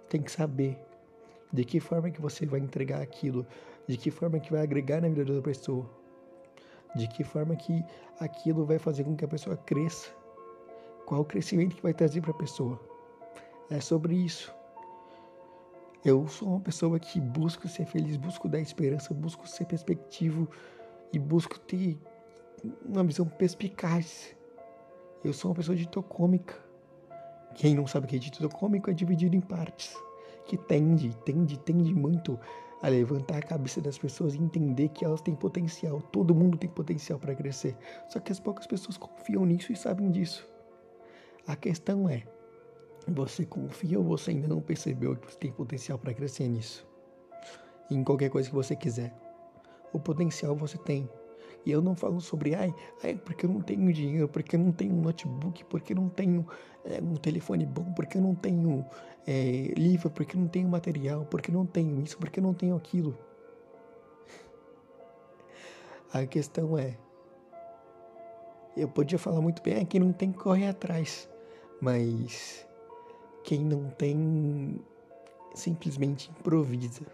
Tem 0.09 0.21
que 0.21 0.31
saber 0.31 0.77
de 1.51 1.63
que 1.63 1.79
forma 1.79 2.09
que 2.09 2.21
você 2.21 2.45
vai 2.45 2.59
entregar 2.59 3.01
aquilo, 3.01 3.45
de 3.87 3.97
que 3.97 4.09
forma 4.09 4.39
que 4.39 4.51
vai 4.51 4.63
agregar 4.63 5.01
na 5.01 5.07
vida 5.07 5.33
da 5.33 5.41
pessoa, 5.41 5.89
de 6.95 7.07
que 7.07 7.23
forma 7.23 7.55
que 7.55 7.83
aquilo 8.19 8.65
vai 8.65 8.79
fazer 8.79 9.03
com 9.03 9.15
que 9.15 9.23
a 9.23 9.27
pessoa 9.27 9.55
cresça, 9.55 10.09
qual 11.05 11.21
o 11.21 11.25
crescimento 11.25 11.75
que 11.75 11.83
vai 11.83 11.93
trazer 11.93 12.21
para 12.21 12.31
a 12.31 12.37
pessoa. 12.37 12.79
É 13.69 13.79
sobre 13.79 14.15
isso. 14.15 14.53
Eu 16.05 16.27
sou 16.27 16.49
uma 16.49 16.59
pessoa 16.59 16.99
que 16.99 17.21
busco 17.21 17.65
ser 17.67 17.85
feliz, 17.85 18.17
busco 18.17 18.49
dar 18.49 18.59
esperança, 18.59 19.13
busco 19.13 19.47
ser 19.47 19.65
perspectivo 19.65 20.49
e 21.13 21.19
busco 21.19 21.57
ter 21.59 21.97
uma 22.85 23.05
visão 23.05 23.25
perspicaz. 23.25 24.35
Eu 25.23 25.31
sou 25.31 25.51
uma 25.51 25.55
pessoa 25.55 25.77
dito 25.77 26.03
cômica. 26.03 26.55
Quem 27.55 27.73
não 27.73 27.87
sabe 27.87 28.05
o 28.05 28.09
que 28.09 28.17
é 28.17 28.19
dito 28.19 28.49
cômico 28.49 28.89
é 28.89 28.93
dividido 28.93 29.33
em 29.35 29.39
partes. 29.39 29.95
Que 30.45 30.57
tende, 30.57 31.15
tende, 31.23 31.57
tende 31.59 31.93
muito 31.93 32.37
a 32.81 32.89
levantar 32.89 33.37
a 33.37 33.41
cabeça 33.41 33.79
das 33.79 33.97
pessoas 33.97 34.35
e 34.35 34.39
entender 34.39 34.89
que 34.89 35.05
elas 35.05 35.21
têm 35.21 35.33
potencial. 35.33 36.01
Todo 36.01 36.35
mundo 36.35 36.57
tem 36.57 36.69
potencial 36.69 37.17
para 37.17 37.33
crescer. 37.33 37.77
Só 38.09 38.19
que 38.19 38.29
as 38.29 38.41
poucas 38.41 38.67
pessoas 38.67 38.97
confiam 38.97 39.45
nisso 39.45 39.71
e 39.71 39.75
sabem 39.77 40.11
disso. 40.11 40.45
A 41.47 41.55
questão 41.55 42.09
é: 42.09 42.23
você 43.07 43.45
confia 43.45 43.99
ou 43.99 44.05
você 44.05 44.31
ainda 44.31 44.47
não 44.47 44.61
percebeu 44.61 45.15
que 45.15 45.31
você 45.31 45.37
tem 45.37 45.51
potencial 45.51 45.97
para 45.97 46.13
crescer 46.13 46.47
nisso? 46.47 46.85
Em 47.89 48.03
qualquer 48.03 48.29
coisa 48.29 48.49
que 48.49 48.55
você 48.55 48.75
quiser. 48.75 49.13
O 49.91 49.99
potencial 49.99 50.55
você 50.55 50.77
tem. 50.77 51.09
E 51.65 51.71
eu 51.71 51.81
não 51.81 51.95
falo 51.95 52.19
sobre, 52.19 52.55
ai, 52.55 52.73
ai, 53.03 53.15
porque 53.15 53.45
eu 53.45 53.49
não 53.49 53.61
tenho 53.61 53.91
dinheiro, 53.93 54.27
porque 54.27 54.55
eu 54.55 54.59
não 54.59 54.71
tenho 54.71 54.93
um 54.93 55.01
notebook, 55.01 55.63
porque 55.65 55.93
eu 55.93 55.97
não 55.97 56.09
tenho 56.09 56.45
é, 56.83 56.99
um 57.01 57.15
telefone 57.15 57.65
bom, 57.65 57.93
porque 57.93 58.17
eu 58.17 58.21
não 58.21 58.35
tenho 58.35 58.85
é, 59.25 59.73
livro, 59.77 60.09
porque 60.09 60.35
eu 60.35 60.41
não 60.41 60.47
tenho 60.47 60.67
material, 60.67 61.25
porque 61.25 61.51
eu 61.51 61.55
não 61.55 61.65
tenho 61.65 62.01
isso, 62.01 62.17
porque 62.17 62.39
eu 62.39 62.43
não 62.43 62.53
tenho 62.53 62.75
aquilo. 62.75 63.17
A 66.13 66.25
questão 66.25 66.77
é, 66.77 66.97
eu 68.75 68.87
podia 68.87 69.17
falar 69.17 69.39
muito 69.39 69.61
bem, 69.63 69.75
é, 69.75 69.85
quem 69.85 70.01
não 70.01 70.11
tem 70.11 70.31
corre 70.31 70.67
atrás, 70.67 71.29
mas 71.81 72.67
quem 73.43 73.63
não 73.63 73.89
tem 73.89 74.79
simplesmente 75.53 76.31
improvisa. 76.31 77.05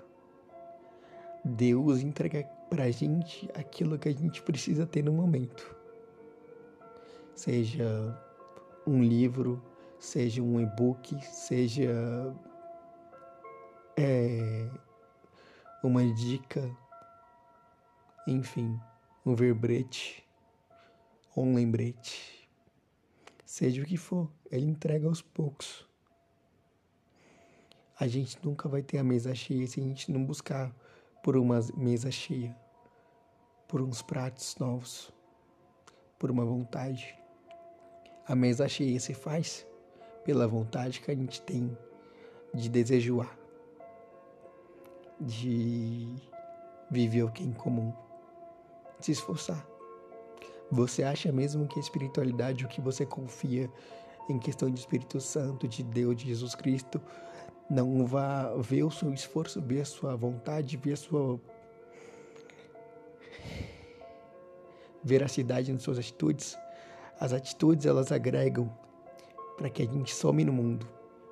Deus 1.43 2.01
entrega 2.01 2.43
pra 2.69 2.91
gente 2.91 3.49
aquilo 3.53 3.97
que 3.97 4.09
a 4.09 4.13
gente 4.13 4.41
precisa 4.41 4.85
ter 4.85 5.03
no 5.03 5.11
momento. 5.11 5.75
Seja 7.33 8.21
um 8.85 9.03
livro, 9.03 9.61
seja 9.97 10.41
um 10.41 10.59
e-book, 10.59 11.19
seja 11.25 12.35
é, 13.97 14.69
uma 15.83 16.05
dica, 16.13 16.69
enfim, 18.27 18.79
um 19.25 19.33
verbrete 19.33 20.23
ou 21.35 21.45
um 21.45 21.55
lembrete. 21.55 22.47
Seja 23.45 23.81
o 23.81 23.85
que 23.85 23.97
for, 23.97 24.29
ele 24.51 24.65
entrega 24.65 25.07
aos 25.07 25.21
poucos. 25.21 25.88
A 27.99 28.07
gente 28.07 28.37
nunca 28.41 28.69
vai 28.69 28.81
ter 28.81 28.97
a 28.97 29.03
mesa 29.03 29.35
cheia 29.35 29.67
se 29.67 29.81
a 29.81 29.83
gente 29.83 30.09
não 30.09 30.23
buscar 30.23 30.73
por 31.21 31.35
uma 31.35 31.59
mesa 31.75 32.09
cheia, 32.09 32.55
por 33.67 33.81
uns 33.81 34.01
pratos 34.01 34.55
novos, 34.57 35.11
por 36.17 36.31
uma 36.31 36.45
vontade. 36.45 37.13
A 38.25 38.33
mesa 38.35 38.69
cheia 38.69 38.97
se 39.01 39.13
faz 39.13 39.67
pela 40.23 40.47
vontade 40.47 41.01
que 41.01 41.11
a 41.11 41.15
gente 41.15 41.41
tem 41.41 41.77
de 42.53 42.69
desejar, 42.69 43.37
de 45.19 46.07
viver 46.89 47.23
o 47.23 47.31
que 47.31 47.43
é 47.43 47.47
em 47.47 47.51
comum, 47.51 47.93
de 48.97 49.07
se 49.07 49.11
esforçar. 49.11 49.67
Você 50.71 51.03
acha 51.03 51.33
mesmo 51.33 51.67
que 51.67 51.77
a 51.77 51.81
espiritualidade, 51.81 52.63
o 52.63 52.69
que 52.69 52.79
você 52.79 53.05
confia 53.05 53.69
em 54.29 54.39
questão 54.39 54.69
de 54.69 54.79
Espírito 54.79 55.19
Santo, 55.19 55.67
de 55.67 55.83
Deus, 55.83 56.15
de 56.15 56.27
Jesus 56.27 56.55
Cristo, 56.55 57.01
não 57.69 58.05
vá 58.05 58.53
ver 58.57 58.83
o 58.83 58.91
seu 58.91 59.13
esforço, 59.13 59.61
ver 59.61 59.81
a 59.81 59.85
sua 59.85 60.15
vontade, 60.15 60.75
ver 60.77 60.93
a 60.93 60.97
sua 60.97 61.39
veracidade 65.03 65.71
nas 65.71 65.83
suas 65.83 65.99
atitudes. 65.99 66.57
As 67.19 67.31
atitudes 67.31 67.85
elas 67.85 68.11
agregam 68.11 68.71
para 69.57 69.69
que 69.69 69.83
a 69.83 69.85
gente 69.85 70.13
some 70.13 70.43
no 70.43 70.53
mundo 70.53 70.87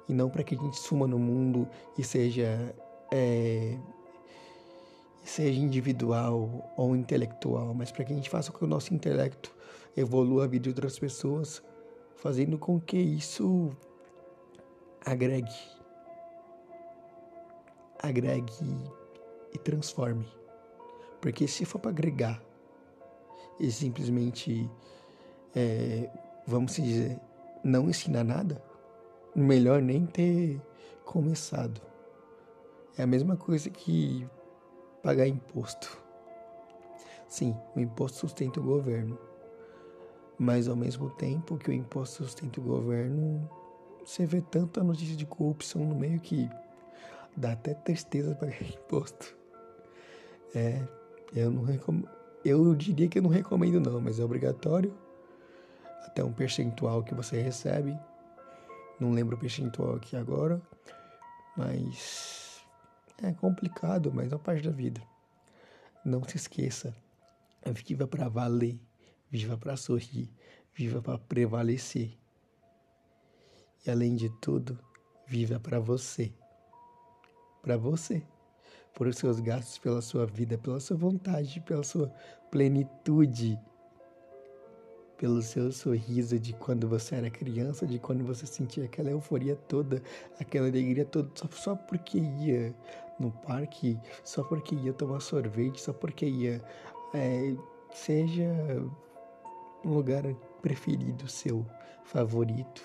e 0.08 0.14
não 0.14 0.30
para 0.30 0.44
que 0.44 0.56
a 0.56 0.58
gente 0.58 0.78
suma 0.78 1.08
no 1.08 1.18
mundo 1.18 1.68
e 1.98 2.04
seja 2.04 2.76
é, 3.12 3.78
seja 5.24 5.60
individual 5.60 6.72
ou 6.78 6.96
intelectual, 6.96 7.74
mas 7.74 7.92
para 7.92 8.06
que 8.06 8.14
a 8.14 8.16
gente 8.16 8.30
faça 8.30 8.52
com 8.52 8.60
que 8.60 8.64
o 8.64 8.68
nosso 8.68 8.94
intelecto 8.94 9.54
evolua 9.96 10.46
a 10.46 10.48
vida 10.48 10.64
de 10.64 10.70
outras 10.70 11.00
pessoas, 11.00 11.62
fazendo 12.16 12.58
com 12.58 12.80
que 12.80 12.98
isso 12.98 13.70
agregue 15.06 15.52
agregue 18.02 18.54
e 19.54 19.58
transforme. 19.58 20.28
Porque 21.22 21.48
se 21.48 21.66
for 21.66 21.80
para 21.80 21.92
agregar 21.92 22.42
e 23.60 23.72
simplesmente, 23.72 24.70
é, 25.56 26.10
vamos 26.46 26.76
dizer, 26.76 27.20
não 27.64 27.90
ensinar 27.90 28.24
nada, 28.24 28.62
melhor 29.36 29.82
nem 29.82 30.06
ter 30.06 30.62
começado. 31.04 31.82
É 32.98 33.04
a 33.04 33.08
mesma 33.08 33.36
coisa 33.36 33.70
que 33.70 34.28
pagar 35.02 35.28
imposto. 35.28 35.98
Sim, 37.28 37.56
o 37.76 37.80
imposto 37.80 38.20
sustenta 38.20 38.60
o 38.60 38.64
governo. 38.64 39.18
Mas 40.40 40.68
ao 40.68 40.76
mesmo 40.76 41.10
tempo 41.12 41.58
que 41.58 41.70
o 41.70 41.74
imposto 41.74 42.24
sustenta 42.24 42.60
o 42.60 42.64
governo, 42.64 43.50
você 44.06 44.26
vê 44.26 44.42
tanta 44.42 44.84
notícia 44.84 45.16
de 45.16 45.26
corrupção 45.26 45.84
no 45.84 45.96
meio 45.96 46.20
que 46.20 46.50
Dá 47.38 47.52
até 47.52 47.76
tristeza 47.76 48.34
pagar 48.34 48.60
imposto. 48.64 49.38
É, 50.56 50.84
eu 51.36 51.52
não 51.52 51.64
recomendo. 51.64 52.10
Eu 52.44 52.74
diria 52.74 53.08
que 53.08 53.20
eu 53.20 53.22
não 53.22 53.30
recomendo 53.30 53.80
não, 53.80 54.02
mas 54.02 54.20
é 54.20 54.24
obrigatório. 54.24 54.98
Até 56.04 56.24
um 56.24 56.34
percentual 56.34 57.04
que 57.04 57.14
você 57.14 57.40
recebe. 57.40 57.96
Não 59.00 59.12
lembro 59.12 59.36
o 59.36 59.40
percentual 59.40 59.98
aqui 59.98 60.16
agora. 60.16 60.60
Mas 61.56 62.66
é 63.22 63.32
complicado, 63.34 64.12
mas 64.12 64.32
é 64.32 64.36
uma 64.36 64.42
parte 64.42 64.64
da 64.64 64.72
vida. 64.72 65.00
Não 66.04 66.24
se 66.24 66.38
esqueça. 66.38 66.96
Viva 67.68 68.08
para 68.08 68.28
valer. 68.28 68.80
Viva 69.30 69.56
para 69.56 69.78
sorrir. 69.78 70.28
Viva 70.74 71.04
para 71.04 71.20
prevalecer. 71.20 72.18
E 73.86 73.92
além 73.92 74.16
de 74.16 74.28
tudo, 74.42 74.80
viva 75.28 75.60
para 75.60 75.80
você 75.80 76.34
para 77.62 77.78
você, 77.78 78.22
por 78.94 79.14
seus 79.14 79.40
gastos, 79.40 79.78
pela 79.78 80.02
sua 80.02 80.26
vida, 80.26 80.58
pela 80.58 80.80
sua 80.80 80.98
vontade, 80.98 81.60
pela 81.62 81.84
sua 81.84 82.12
plenitude, 82.50 83.60
pelo 85.18 85.42
seu 85.42 85.72
sorriso 85.72 86.40
de 86.40 86.54
quando 86.54 86.88
você 86.88 87.16
era 87.16 87.30
criança, 87.30 87.86
de 87.86 88.00
quando 88.00 88.24
você 88.24 88.46
sentia 88.46 88.86
aquela 88.86 89.10
euforia 89.10 89.56
toda, 89.56 90.02
aquela 90.40 90.68
alegria 90.68 91.06
toda, 91.06 91.30
só, 91.36 91.48
só 91.52 91.76
porque 91.76 92.20
ia 92.20 92.74
no 93.20 93.32
parque, 93.32 94.00
só 94.24 94.44
porque 94.44 94.76
ia 94.76 94.94
tomar 94.94 95.20
sorvete, 95.20 95.82
só 95.82 95.92
porque 95.92 96.26
ia, 96.26 96.64
é, 97.14 97.56
seja 97.92 98.46
um 99.84 99.94
lugar 99.94 100.24
preferido 100.62 101.28
seu, 101.28 101.66
favorito, 102.04 102.82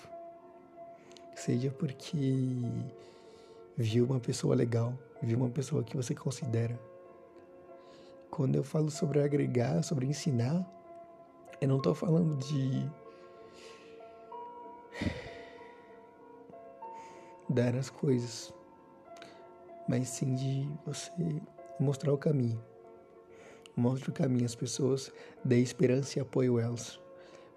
seja 1.35 1.71
porque 1.71 2.59
viu 3.75 4.05
uma 4.05 4.19
pessoa 4.19 4.55
legal, 4.55 4.97
viu 5.21 5.37
uma 5.37 5.49
pessoa 5.49 5.83
que 5.83 5.95
você 5.95 6.13
considera. 6.13 6.79
Quando 8.29 8.55
eu 8.55 8.63
falo 8.63 8.89
sobre 8.89 9.21
agregar, 9.21 9.83
sobre 9.83 10.05
ensinar, 10.05 10.65
eu 11.61 11.67
não 11.67 11.77
estou 11.77 11.93
falando 11.93 12.35
de 12.37 12.89
dar 17.49 17.75
as 17.75 17.89
coisas, 17.89 18.53
mas 19.87 20.09
sim 20.09 20.33
de 20.35 20.69
você 20.85 21.11
mostrar 21.79 22.13
o 22.13 22.17
caminho. 22.17 22.61
Mostre 23.75 24.09
o 24.09 24.13
caminho 24.13 24.45
às 24.45 24.55
pessoas, 24.55 25.11
dê 25.43 25.59
esperança 25.59 26.19
e 26.19 26.21
apoio 26.21 26.59
elas. 26.59 26.99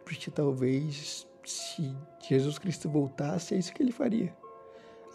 Porque 0.04 0.30
talvez 0.30 1.26
se 1.44 1.94
Jesus 2.26 2.58
Cristo 2.58 2.88
voltasse, 2.88 3.54
é 3.54 3.58
isso 3.58 3.72
que 3.72 3.82
ele 3.82 3.92
faria 3.92 4.34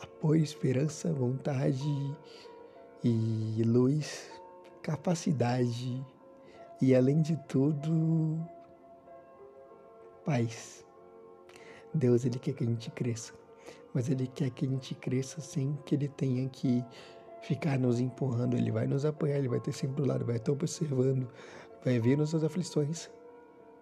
apoio, 0.04 0.44
esperança, 0.44 1.12
vontade 1.14 2.16
e 3.04 3.64
luz, 3.64 4.32
capacidade 4.82 6.06
e, 6.82 6.96
além 6.96 7.22
de 7.22 7.38
tudo, 7.48 8.40
paz. 10.26 10.86
Deus, 11.94 12.26
Ele 12.26 12.40
quer 12.40 12.54
que 12.54 12.64
a 12.64 12.68
gente 12.68 12.90
cresça, 12.92 13.34
mas 13.94 14.10
Ele 14.10 14.28
quer 14.28 14.50
que 14.50 14.66
a 14.66 14.70
gente 14.70 14.96
cresça 14.96 15.42
sem 15.42 15.78
que 15.86 15.96
Ele 15.96 16.08
tenha 16.08 16.48
que 16.50 16.84
ficar 17.42 17.78
nos 17.78 18.00
empurrando. 18.00 18.56
Ele 18.56 18.72
vai 18.72 18.88
nos 18.88 19.06
apoiar, 19.06 19.38
Ele 19.38 19.50
vai 19.50 19.60
ter 19.60 19.74
sempre 19.74 20.02
do 20.02 20.08
lado, 20.08 20.26
vai 20.26 20.38
estar 20.38 20.52
observando, 20.52 21.28
vai 21.84 22.00
ver 22.00 22.18
nossas 22.18 22.44
aflições, 22.44 23.10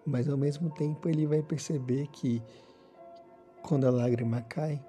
mas 0.04 0.28
ao 0.28 0.36
mesmo 0.36 0.70
tempo 0.70 1.08
Ele 1.08 1.26
vai 1.26 1.42
perceber 1.42 2.06
que 2.08 2.42
quando 3.62 3.86
a 3.86 3.90
lágrima 3.90 4.42
cai, 4.42 4.82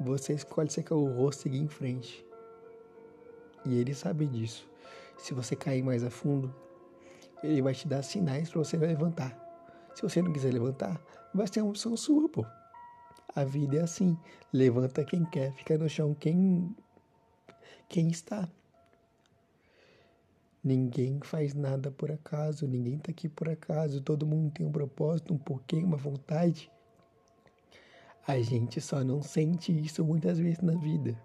você 0.00 0.34
escolhe 0.34 0.70
secar 0.70 0.94
o 0.94 1.12
rosto 1.12 1.40
e 1.40 1.42
seguir 1.42 1.58
em 1.58 1.68
frente. 1.68 2.24
E 3.64 3.78
ele 3.78 3.94
sabe 3.94 4.26
disso. 4.26 4.68
Se 5.18 5.34
você 5.34 5.54
cair 5.54 5.82
mais 5.82 6.02
a 6.02 6.10
fundo, 6.10 6.54
ele 7.42 7.62
vai 7.62 7.74
te 7.74 7.86
dar 7.86 8.02
sinais 8.02 8.50
para 8.50 8.58
você 8.58 8.76
levantar. 8.76 9.38
Se 9.94 10.02
você 10.02 10.22
não 10.22 10.32
quiser 10.32 10.52
levantar, 10.52 11.00
vai 11.34 11.46
ser 11.46 11.60
uma 11.60 11.70
opção 11.70 11.96
sua, 11.96 12.28
pô. 12.28 12.44
A 13.34 13.44
vida 13.44 13.76
é 13.76 13.80
assim. 13.80 14.18
Levanta 14.52 15.04
quem 15.04 15.24
quer, 15.24 15.52
fica 15.52 15.78
no 15.78 15.88
chão 15.88 16.14
quem 16.14 16.74
quem 17.88 18.08
está. 18.08 18.48
Ninguém 20.64 21.18
faz 21.22 21.54
nada 21.54 21.90
por 21.90 22.10
acaso, 22.10 22.68
ninguém 22.68 22.98
tá 22.98 23.10
aqui 23.10 23.28
por 23.28 23.48
acaso, 23.48 24.00
todo 24.00 24.24
mundo 24.24 24.52
tem 24.52 24.64
um 24.64 24.70
propósito, 24.70 25.34
um 25.34 25.38
porquê, 25.38 25.76
uma 25.76 25.96
vontade. 25.96 26.70
A 28.24 28.40
gente 28.40 28.80
só 28.80 29.02
não 29.02 29.20
sente 29.20 29.72
isso 29.72 30.04
muitas 30.04 30.38
vezes 30.38 30.60
na 30.60 30.76
vida. 30.76 31.20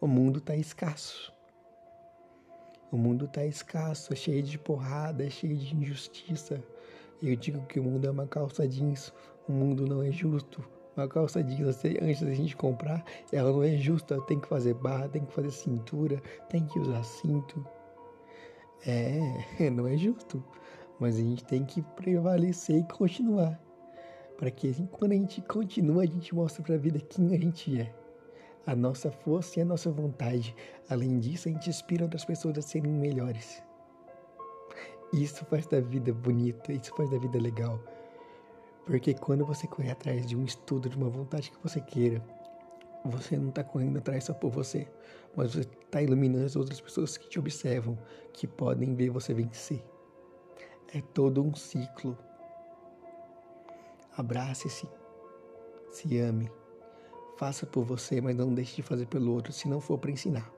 O 0.00 0.06
mundo 0.06 0.40
tá 0.40 0.54
escasso. 0.54 1.32
O 2.92 2.96
mundo 2.96 3.26
tá 3.26 3.44
escasso, 3.44 4.14
cheio 4.14 4.44
de 4.44 4.56
porrada, 4.56 5.28
cheio 5.28 5.56
de 5.56 5.74
injustiça. 5.74 6.62
Eu 7.20 7.34
digo 7.34 7.66
que 7.66 7.80
o 7.80 7.82
mundo 7.82 8.06
é 8.06 8.10
uma 8.12 8.28
calça 8.28 8.66
jeans, 8.68 9.12
o 9.48 9.52
mundo 9.52 9.88
não 9.88 10.04
é 10.04 10.12
justo. 10.12 10.64
Uma 10.96 11.08
calça 11.08 11.42
jeans, 11.42 11.84
antes 12.00 12.22
da 12.22 12.32
gente 12.32 12.56
comprar, 12.56 13.04
ela 13.32 13.50
não 13.50 13.64
é 13.64 13.76
justa, 13.76 14.20
tem 14.22 14.38
que 14.38 14.46
fazer 14.46 14.74
barra, 14.74 15.08
tem 15.08 15.24
que 15.24 15.32
fazer 15.32 15.50
cintura, 15.50 16.22
tem 16.48 16.64
que 16.64 16.78
usar 16.78 17.02
cinto. 17.02 17.66
É, 18.86 19.18
não 19.68 19.88
é 19.88 19.96
justo. 19.96 20.44
Mas 21.00 21.16
a 21.16 21.20
gente 21.20 21.44
tem 21.44 21.64
que 21.64 21.82
prevalecer 21.82 22.78
e 22.78 22.84
continuar. 22.84 23.65
Para 24.36 24.50
que 24.50 24.74
quando 24.88 25.12
a 25.12 25.16
gente 25.16 25.40
continua, 25.42 26.02
a 26.02 26.06
gente 26.06 26.34
mostra 26.34 26.62
para 26.62 26.74
a 26.74 26.78
vida 26.78 26.98
quem 27.00 27.34
a 27.34 27.38
gente 27.38 27.80
é. 27.80 27.94
A 28.66 28.74
nossa 28.74 29.10
força 29.10 29.58
e 29.58 29.62
a 29.62 29.64
nossa 29.64 29.90
vontade. 29.90 30.54
Além 30.88 31.18
disso, 31.18 31.48
a 31.48 31.52
gente 31.52 31.70
inspira 31.70 32.04
outras 32.04 32.24
pessoas 32.24 32.58
a 32.58 32.62
serem 32.62 32.92
melhores. 32.92 33.62
Isso 35.12 35.44
faz 35.46 35.66
da 35.66 35.80
vida 35.80 36.12
bonita, 36.12 36.72
isso 36.72 36.94
faz 36.96 37.08
da 37.10 37.18
vida 37.18 37.38
legal. 37.38 37.80
Porque 38.84 39.14
quando 39.14 39.44
você 39.44 39.66
corre 39.66 39.90
atrás 39.90 40.26
de 40.26 40.36
um 40.36 40.44
estudo, 40.44 40.88
de 40.88 40.96
uma 40.96 41.08
vontade 41.08 41.50
que 41.50 41.62
você 41.62 41.80
queira, 41.80 42.22
você 43.04 43.36
não 43.36 43.50
está 43.50 43.62
correndo 43.62 43.98
atrás 43.98 44.24
só 44.24 44.34
por 44.34 44.50
você, 44.50 44.88
mas 45.34 45.52
você 45.52 45.60
está 45.60 46.02
iluminando 46.02 46.46
as 46.46 46.56
outras 46.56 46.80
pessoas 46.80 47.16
que 47.16 47.28
te 47.28 47.38
observam, 47.38 47.96
que 48.32 48.46
podem 48.46 48.94
ver 48.94 49.10
você 49.10 49.32
vencer. 49.32 49.84
É 50.92 51.00
todo 51.00 51.42
um 51.42 51.54
ciclo. 51.54 52.16
Abrace-se, 54.16 54.88
se 55.90 56.18
ame, 56.18 56.50
faça 57.36 57.66
por 57.66 57.84
você, 57.84 58.20
mas 58.20 58.34
não 58.34 58.54
deixe 58.54 58.76
de 58.76 58.82
fazer 58.82 59.06
pelo 59.06 59.32
outro 59.32 59.52
se 59.52 59.68
não 59.68 59.80
for 59.80 59.98
para 59.98 60.10
ensinar. 60.10 60.50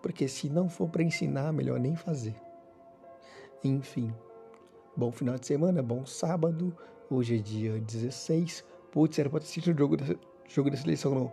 Porque 0.00 0.26
se 0.26 0.48
não 0.48 0.68
for 0.68 0.88
para 0.88 1.02
ensinar, 1.02 1.52
melhor 1.52 1.78
nem 1.78 1.94
fazer. 1.94 2.34
Enfim, 3.62 4.14
bom 4.96 5.12
final 5.12 5.38
de 5.38 5.46
semana, 5.46 5.82
bom 5.82 6.06
sábado. 6.06 6.74
Hoje 7.10 7.36
é 7.36 7.38
dia 7.38 7.78
16. 7.78 8.64
Putz, 8.90 9.18
era 9.18 9.28
para 9.28 9.40
assistir 9.40 9.70
o 9.70 9.78
jogo 9.78 9.98
da, 9.98 10.06
jogo 10.48 10.70
da 10.70 10.76
seleção, 10.76 11.14
não. 11.14 11.32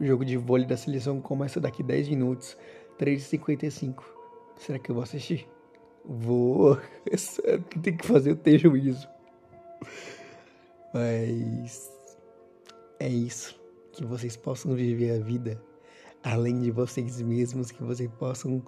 O 0.00 0.04
jogo 0.04 0.24
de 0.24 0.36
vôlei 0.36 0.66
da 0.66 0.76
seleção 0.76 1.20
começa 1.20 1.60
daqui 1.60 1.82
10 1.82 2.08
minutos, 2.08 2.56
3h55. 2.98 4.02
Será 4.56 4.78
que 4.78 4.90
eu 4.90 4.96
vou 4.96 5.04
assistir? 5.04 5.48
Vou. 6.04 6.76
Tem 7.82 7.96
que 7.96 8.06
fazer 8.06 8.30
eu 8.30 8.36
ter 8.36 8.58
juízo. 8.58 9.08
Mas 10.92 11.90
é 12.98 13.08
isso. 13.08 13.58
Que 13.92 14.04
vocês 14.04 14.36
possam 14.36 14.74
viver 14.74 15.12
a 15.12 15.22
vida 15.22 15.60
além 16.22 16.60
de 16.60 16.70
vocês 16.70 17.20
mesmos, 17.20 17.70
que 17.70 17.82
vocês 17.82 18.10
possam 18.18 18.62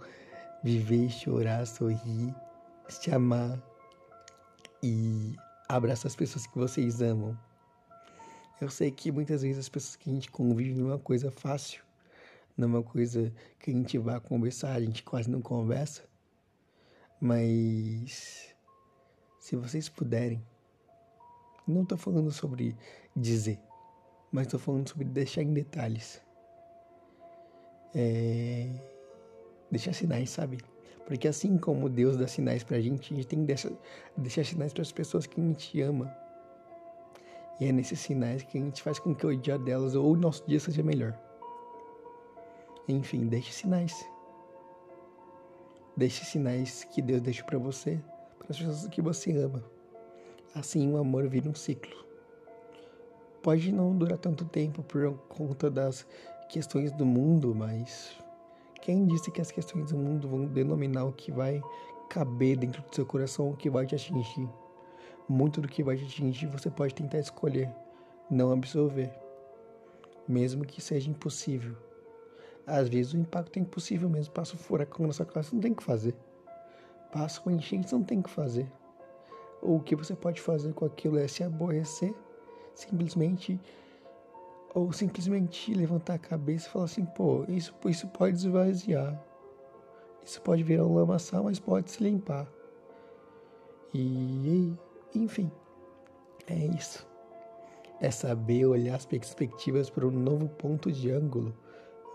viver, 0.63 1.09
chorar, 1.11 1.67
sorrir, 1.67 2.35
se 2.89 3.11
amar 3.11 3.61
e 4.83 5.35
abraçar 5.69 6.07
as 6.07 6.17
pessoas 6.17 6.47
que 6.47 6.59
vocês 6.59 7.01
amam. 7.01 7.39
Eu 8.61 8.69
sei 8.69 8.91
que 8.91 9.11
muitas 9.11 9.43
vezes 9.43 9.59
as 9.59 9.69
pessoas 9.69 9.97
que 9.97 10.11
a 10.11 10.13
gente 10.13 10.31
convive 10.31 10.75
não 10.75 10.91
é 10.91 10.93
uma 10.95 10.99
coisa 10.99 11.31
fácil, 11.31 11.83
não 12.57 12.69
é 12.69 12.71
uma 12.73 12.83
coisa 12.83 13.33
que 13.59 13.71
a 13.71 13.75
gente 13.75 13.97
vai 13.99 14.21
conversar, 14.21 14.75
a 14.75 14.81
gente 14.81 15.03
quase 15.03 15.31
não 15.31 15.41
conversa. 15.41 16.05
Mas 17.21 18.55
se 19.39 19.57
vocês 19.57 19.89
puderem, 19.89 20.45
não 21.71 21.83
estou 21.83 21.99
falando 21.99 22.31
sobre 22.31 22.77
dizer, 23.15 23.59
mas 24.31 24.47
estou 24.47 24.61
falando 24.61 24.89
sobre 24.89 25.05
deixar 25.05 25.43
em 25.43 25.53
detalhes. 25.53 26.21
É... 27.95 28.69
Deixar 29.71 29.93
sinais, 29.93 30.31
sabe? 30.31 30.59
Porque 31.07 31.27
assim 31.27 31.59
como 31.59 31.89
Deus 31.89 32.17
dá 32.17 32.27
sinais 32.27 32.63
pra 32.63 32.81
gente, 32.81 33.13
a 33.13 33.17
gente 33.17 33.27
tem 33.27 33.41
que 33.41 33.47
deixar, 33.47 33.73
deixar 34.17 34.45
sinais 34.45 34.73
para 34.73 34.83
as 34.83 34.93
pessoas 34.93 35.27
que 35.27 35.41
a 35.41 35.45
gente 35.45 35.81
ama 35.81 36.13
e 37.61 37.67
é 37.67 37.73
nesses 37.73 38.01
sinais 38.01 38.43
que 38.43 38.57
a 38.57 38.61
gente 38.61 38.83
faz 38.83 38.99
com 38.99 39.15
que 39.15 39.27
o 39.27 39.37
dia 39.37 39.59
delas 39.59 39.95
ou 39.95 40.11
o 40.11 40.17
nosso 40.17 40.43
dia 40.49 40.59
seja 40.59 40.83
melhor. 40.83 41.15
Enfim, 42.89 43.27
deixe 43.27 43.53
sinais. 43.53 43.95
Deixe 45.95 46.25
sinais 46.25 46.85
que 46.85 47.03
Deus 47.03 47.21
deixa 47.21 47.45
para 47.45 47.59
você, 47.59 48.01
para 48.39 48.47
as 48.49 48.59
pessoas 48.59 48.89
que 48.89 49.03
você 49.03 49.37
ama. 49.37 49.63
Assim 50.55 50.93
o 50.93 50.97
amor 50.97 51.29
vira 51.29 51.49
um 51.49 51.55
ciclo. 51.55 52.05
Pode 53.43 53.73
não 53.73 53.97
durar 53.97 54.19
tanto 54.19 54.45
tempo 54.45 54.83
por 54.83 55.13
conta 55.29 55.71
das 55.71 56.07
questões 56.49 56.93
do 56.93 57.07
mundo, 57.07 57.55
mas 57.55 58.17
quem 58.83 59.07
disse 59.07 59.31
que 59.31 59.41
as 59.41 59.51
questões 59.51 59.91
do 59.91 59.97
mundo 59.97 60.29
vão 60.29 60.47
denominar 60.47 61.05
o 61.05 61.13
que 61.13 61.31
vai 61.31 61.63
caber 62.09 62.57
dentro 62.57 62.83
do 62.83 62.95
seu 62.95 63.07
coração, 63.07 63.51
o 63.51 63.57
que 63.57 63.71
vai 63.71 63.87
te 63.87 63.95
atingir? 63.95 64.49
muito 65.31 65.61
do 65.61 65.69
que 65.69 65.83
vai 65.83 65.97
te 65.97 66.05
atingir 66.05 66.47
você 66.47 66.69
pode 66.69 66.93
tentar 66.93 67.21
escolher, 67.21 67.71
não 68.29 68.51
absorver, 68.51 69.13
mesmo 70.27 70.65
que 70.65 70.81
seja 70.81 71.09
impossível. 71.09 71.77
Às 72.67 72.89
vezes 72.89 73.15
o 73.15 73.17
impacto 73.17 73.57
é 73.57 73.61
impossível 73.61 74.09
mesmo. 74.09 74.33
Passa 74.33 74.55
um 74.55 74.59
furacão 74.59 75.07
na 75.07 75.13
sua 75.13 75.27
casa, 75.27 75.51
não 75.53 75.61
tem 75.61 75.75
que 75.75 75.83
fazer. 75.83 76.15
Passa 77.11 77.41
uma 77.45 77.53
enchente, 77.53 77.93
não 77.93 78.03
tem 78.03 78.21
que 78.21 78.31
fazer. 78.31 78.71
O 79.63 79.81
que 79.81 79.95
você 79.95 80.15
pode 80.15 80.41
fazer 80.41 80.73
com 80.73 80.85
aquilo 80.85 81.19
é 81.19 81.29
se 81.29 81.45
aborrecer, 81.45 82.15
simplesmente, 82.75 83.61
ou 84.75 84.93
simplesmente 84.93 85.75
levantar 85.75 86.15
a 86.15 86.19
cabeça 86.19 86.67
e 86.67 86.71
falar 86.71 86.85
assim: 86.87 87.05
pô, 87.05 87.45
isso, 87.49 87.75
isso 87.87 88.09
pode 88.09 88.37
esvaziar. 88.37 89.23
Isso 90.25 90.41
pode 90.43 90.63
virar 90.63 90.87
um 90.87 90.95
lamaçal, 90.95 91.45
mas 91.45 91.59
pode 91.59 91.91
se 91.91 92.03
limpar. 92.03 92.47
E 93.93 94.75
enfim, 95.15 95.51
é 96.47 96.55
isso. 96.55 97.07
É 98.01 98.11
saber 98.11 98.65
olhar 98.65 98.95
as 98.95 99.05
perspectivas 99.05 99.91
para 99.91 100.07
um 100.07 100.11
novo 100.11 100.49
ponto 100.49 100.91
de 100.91 101.11
ângulo 101.11 101.55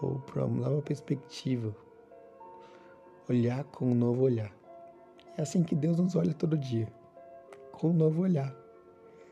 ou 0.02 0.20
para 0.20 0.46
uma 0.46 0.70
nova 0.70 0.82
perspectiva. 0.82 1.76
Olhar 3.30 3.64
com 3.66 3.92
um 3.92 3.96
novo 3.96 4.24
olhar. 4.24 4.52
É 5.38 5.42
assim 5.42 5.64
que 5.64 5.76
Deus 5.76 5.98
nos 5.98 6.16
olha 6.16 6.34
todo 6.34 6.58
dia, 6.58 6.88
com 7.76 7.90
um 7.90 7.94
novo 7.94 8.22
olhar. 8.22 8.54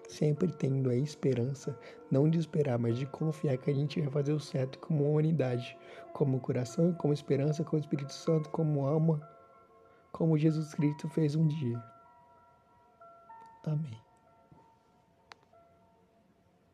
Sempre 0.08 0.52
tendo 0.52 0.90
a 0.90 0.96
esperança, 0.96 1.78
não 2.12 2.30
de 2.30 2.38
esperar, 2.38 2.78
mas 2.78 2.98
de 2.98 3.06
confiar 3.06 3.58
que 3.58 3.72
a 3.72 3.74
gente 3.74 4.00
vai 4.02 4.12
fazer 4.12 4.34
o 4.34 4.40
certo 4.40 4.78
como 4.80 5.10
humanidade, 5.10 5.78
como 6.14 6.40
coração, 6.40 6.94
como 6.94 7.14
esperança, 7.14 7.64
como 7.64 7.80
Espírito 7.80 8.14
Santo, 8.14 8.50
como 8.50 8.86
alma, 8.86 9.22
como 10.12 10.38
Jesus 10.38 10.74
Cristo 10.74 11.10
fez 11.10 11.36
um 11.36 11.48
dia. 11.48 11.82
Amém. 13.66 14.13